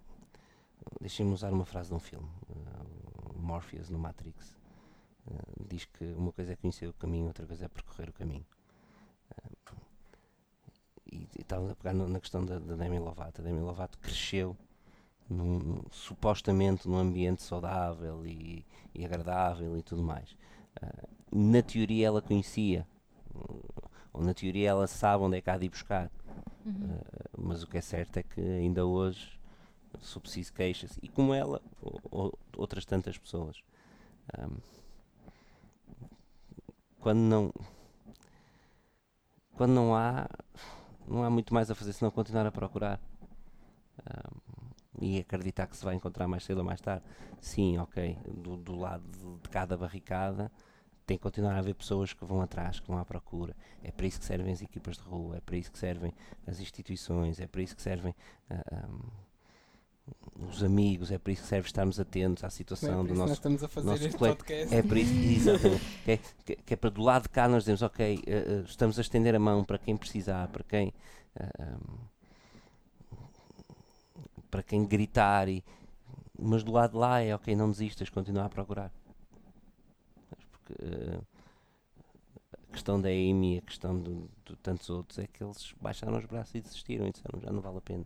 Deixem-me 1.00 1.34
usar 1.34 1.52
uma 1.52 1.66
frase 1.66 1.90
de 1.90 1.96
um 1.96 2.00
filme. 2.00 2.28
Uh, 2.50 3.40
Morpheus 3.40 3.90
no 3.90 3.98
Matrix 3.98 4.56
uh, 5.28 5.66
diz 5.68 5.86
que 5.86 6.06
uma 6.14 6.32
coisa 6.32 6.54
é 6.54 6.56
conhecer 6.56 6.88
o 6.88 6.94
caminho, 6.94 7.28
outra 7.28 7.46
coisa 7.46 7.66
é 7.66 7.68
percorrer 7.68 8.10
o 8.10 8.14
caminho. 8.14 8.46
Uh, 11.12 11.28
e 11.38 11.42
estava 11.42 11.72
a 11.72 11.76
pegar 11.76 11.94
no, 11.94 12.08
na 12.08 12.20
questão 12.20 12.46
da, 12.46 12.60
da 12.60 12.76
Demi 12.76 13.00
Lovato. 13.00 13.42
A 13.42 13.44
Demi 13.44 13.60
Lovato 13.60 13.98
cresceu 14.00 14.56
num, 15.30 15.82
supostamente 15.92 16.88
num 16.88 16.98
ambiente 16.98 17.42
saudável 17.42 18.26
e, 18.26 18.66
e, 18.94 19.06
agradável 19.06 19.78
e 19.78 19.82
tudo 19.82 20.04
mais. 20.04 20.36
na 21.32 21.62
teoria 21.62 22.08
ela 22.08 22.22
conhecia, 22.22 22.88
ou 24.14 24.24
na 24.24 24.34
teoria 24.34 24.70
ela 24.70 24.88
sabe 24.88 25.24
onde 25.24 25.38
é 25.38 25.42
que 25.42 25.50
há 25.50 25.58
de 25.58 25.66
ir 25.66 25.70
buscar. 25.70 26.12
Uhum. 26.66 26.98
mas 27.38 27.62
o 27.62 27.68
que 27.68 27.78
é 27.78 27.82
certo 27.82 28.18
é 28.18 28.24
que 28.24 28.42
ainda 28.42 28.84
hoje 28.84 29.40
se 30.02 30.20
preciso 30.20 30.54
queixa-se. 30.54 31.00
E 31.02 31.08
como 31.08 31.34
ela, 31.34 31.62
ou, 31.82 32.02
ou, 32.12 32.40
outras 32.58 32.86
tantas 32.86 33.18
pessoas. 33.18 33.62
Um, 34.38 34.58
quando 37.00 37.20
não. 37.20 37.54
Quando 39.56 39.72
não 39.72 39.96
há. 39.96 40.28
Não 41.08 41.24
há 41.24 41.30
muito 41.30 41.54
mais 41.54 41.70
a 41.70 41.76
fazer 41.76 41.94
senão 41.94 42.12
continuar 42.12 42.46
a 42.46 42.52
procurar. 42.52 43.00
Um, 44.00 44.56
e 45.02 45.20
acreditar 45.20 45.68
que 45.68 45.76
se 45.76 45.84
vai 45.84 45.96
encontrar 45.96 46.28
mais 46.28 46.44
cedo 46.44 46.60
ou 46.60 46.64
mais 46.64 46.80
tarde. 46.82 47.04
Sim, 47.40 47.78
ok. 47.78 48.18
Do, 48.28 48.58
do 48.58 48.76
lado 48.76 49.04
de 49.42 49.50
cada 49.50 49.78
barricada 49.78 50.52
tem 51.06 51.18
que 51.18 51.24
continuar 51.24 51.54
a 51.56 51.60
haver 51.60 51.76
pessoas 51.76 52.14
que 52.14 52.26
vão 52.26 52.42
atrás, 52.42 52.80
que 52.80 52.88
vão 52.88 52.98
à 52.98 53.06
procura. 53.06 53.56
É 53.84 53.92
para 53.92 54.08
isso 54.08 54.20
que 54.20 54.26
servem 54.26 54.52
as 54.52 54.62
equipas 54.62 54.98
de 54.98 55.04
rua, 55.04 55.38
é 55.38 55.42
para 55.42 55.56
isso 55.56 55.72
que 55.72 55.78
servem 55.78 56.14
as 56.48 56.60
instituições, 56.60 57.40
é 57.40 57.46
para 57.46 57.62
isso 57.62 57.76
que 57.76 57.82
servem 57.82 58.16
uh, 58.50 58.92
um, 58.92 59.25
os 60.50 60.64
amigos, 60.64 61.12
é 61.12 61.18
para 61.18 61.32
isso 61.32 61.44
que 61.44 61.48
serve 61.48 61.68
estarmos 61.68 62.00
atentos 62.00 62.44
à 62.44 62.50
situação 62.50 63.06
é 63.06 63.08
do 63.08 63.14
nosso. 63.14 63.50
Nosso 63.50 64.18
colega. 64.18 64.36
podcast. 64.36 64.76
É 64.76 64.84
para 64.84 65.00
isso, 65.00 65.50
exatamente. 65.50 65.86
que, 66.04 66.12
é, 66.12 66.18
que, 66.18 66.56
que, 66.58 66.74
é 66.74 66.78
para 66.78 66.90
do 66.90 67.02
lado 67.02 67.24
de 67.24 67.30
cá 67.30 67.48
nós 67.48 67.64
dizemos, 67.64 67.82
ok, 67.82 68.16
uh, 68.16 68.62
uh, 68.62 68.64
estamos 68.66 68.98
a 68.98 69.02
estender 69.02 69.34
a 69.34 69.40
mão 69.40 69.64
para 69.64 69.78
quem 69.78 69.96
precisar, 69.96 70.48
para 70.50 70.64
quem. 70.64 70.94
Uh, 71.36 71.74
um, 71.74 72.16
para 74.52 74.64
quem 74.64 74.86
gritar, 74.86 75.50
e, 75.50 75.64
mas 76.40 76.64
do 76.64 76.72
lado 76.72 76.92
de 76.92 76.98
lá 76.98 77.20
é 77.20 77.36
ok, 77.36 77.54
não 77.56 77.70
desistas, 77.70 78.10
continua 78.10 78.46
a 78.46 78.50
procurar. 78.50 78.92
Porque 80.30 80.74
a 82.54 82.72
questão 82.72 83.02
da 83.02 83.10
Amy, 83.10 83.58
a 83.58 83.62
questão 83.62 84.02
de, 84.02 84.14
de 84.46 84.56
tantos 84.58 84.90
outros, 84.90 85.20
é 85.20 85.28
que 85.28 85.44
eles 85.44 85.74
baixaram 85.82 86.18
os 86.18 86.26
braços 86.26 86.56
e 86.56 86.62
desistiram 86.62 87.06
e 87.08 87.12
disseram 87.12 87.40
já 87.42 87.52
não 87.52 87.62
vale 87.62 87.80
a 87.80 87.82
pena. 87.82 88.06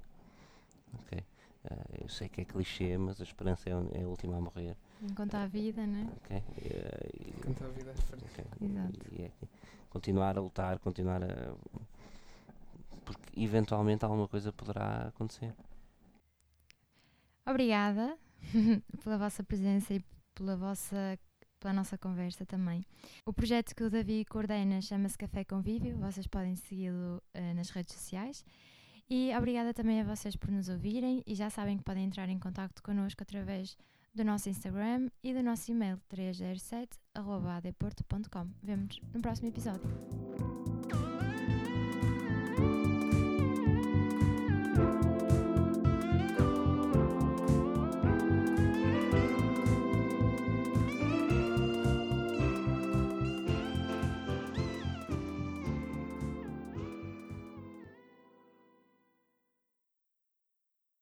Ok. 1.02 1.24
Eu 2.10 2.12
sei 2.12 2.28
que 2.28 2.42
é 2.42 2.44
clichê, 2.44 2.98
mas 2.98 3.22
a 3.22 3.24
esperança 3.24 3.70
é, 3.70 4.00
é 4.00 4.04
a 4.04 4.08
última 4.08 4.36
a 4.36 4.42
morrer. 4.42 4.76
Enquanto 5.00 5.36
há 5.36 5.46
vida, 5.46 5.86
não 5.86 6.00
é? 6.00 6.08
Okay. 6.26 6.38
Uh, 6.40 7.38
Enquanto 7.38 7.64
há 7.64 7.68
vida 7.68 7.92
é 7.92 8.16
okay. 8.26 8.68
Exato. 8.68 9.00
E, 9.12 9.22
é, 9.22 9.32
continuar 9.92 10.36
a 10.36 10.42
lutar, 10.42 10.80
continuar 10.80 11.24
a. 11.24 11.56
Porque 13.06 13.40
eventualmente 13.40 14.04
alguma 14.04 14.28
coisa 14.28 14.52
poderá 14.52 15.10
acontecer. 15.10 15.54
Obrigada 17.46 18.18
pela 19.04 19.20
vossa 19.20 19.44
presença 19.44 19.94
e 19.94 20.04
pela 20.34 20.58
vossa 20.58 21.16
pela 21.60 21.74
nossa 21.74 21.96
conversa 21.96 22.44
também. 22.44 22.84
O 23.24 23.32
projeto 23.32 23.76
que 23.76 23.84
o 23.84 23.90
Davi 23.90 24.26
coordena 24.26 24.82
chama-se 24.82 25.18
Café 25.18 25.44
Convívio, 25.44 25.96
vocês 25.98 26.26
podem 26.26 26.56
segui-lo 26.56 27.22
uh, 27.36 27.54
nas 27.54 27.70
redes 27.70 27.94
sociais. 27.94 28.44
E 29.10 29.34
obrigada 29.36 29.74
também 29.74 30.00
a 30.02 30.04
vocês 30.04 30.36
por 30.36 30.52
nos 30.52 30.70
ouvirem 30.70 31.24
e 31.26 31.34
já 31.34 31.50
sabem 31.50 31.78
que 31.78 31.84
podem 31.84 32.06
entrar 32.06 32.30
em 32.30 32.38
contato 32.38 32.84
connosco 32.84 33.24
através 33.24 33.76
do 34.14 34.24
nosso 34.24 34.50
Instagram 34.50 35.10
e 35.24 35.34
do 35.34 35.42
nosso 35.42 35.72
e-mail 35.72 36.00
307.adeporto.com. 36.10 38.48
Vemo-nos 38.62 39.02
no 39.14 39.22
próximo 39.22 39.48
episódio. 39.48 39.90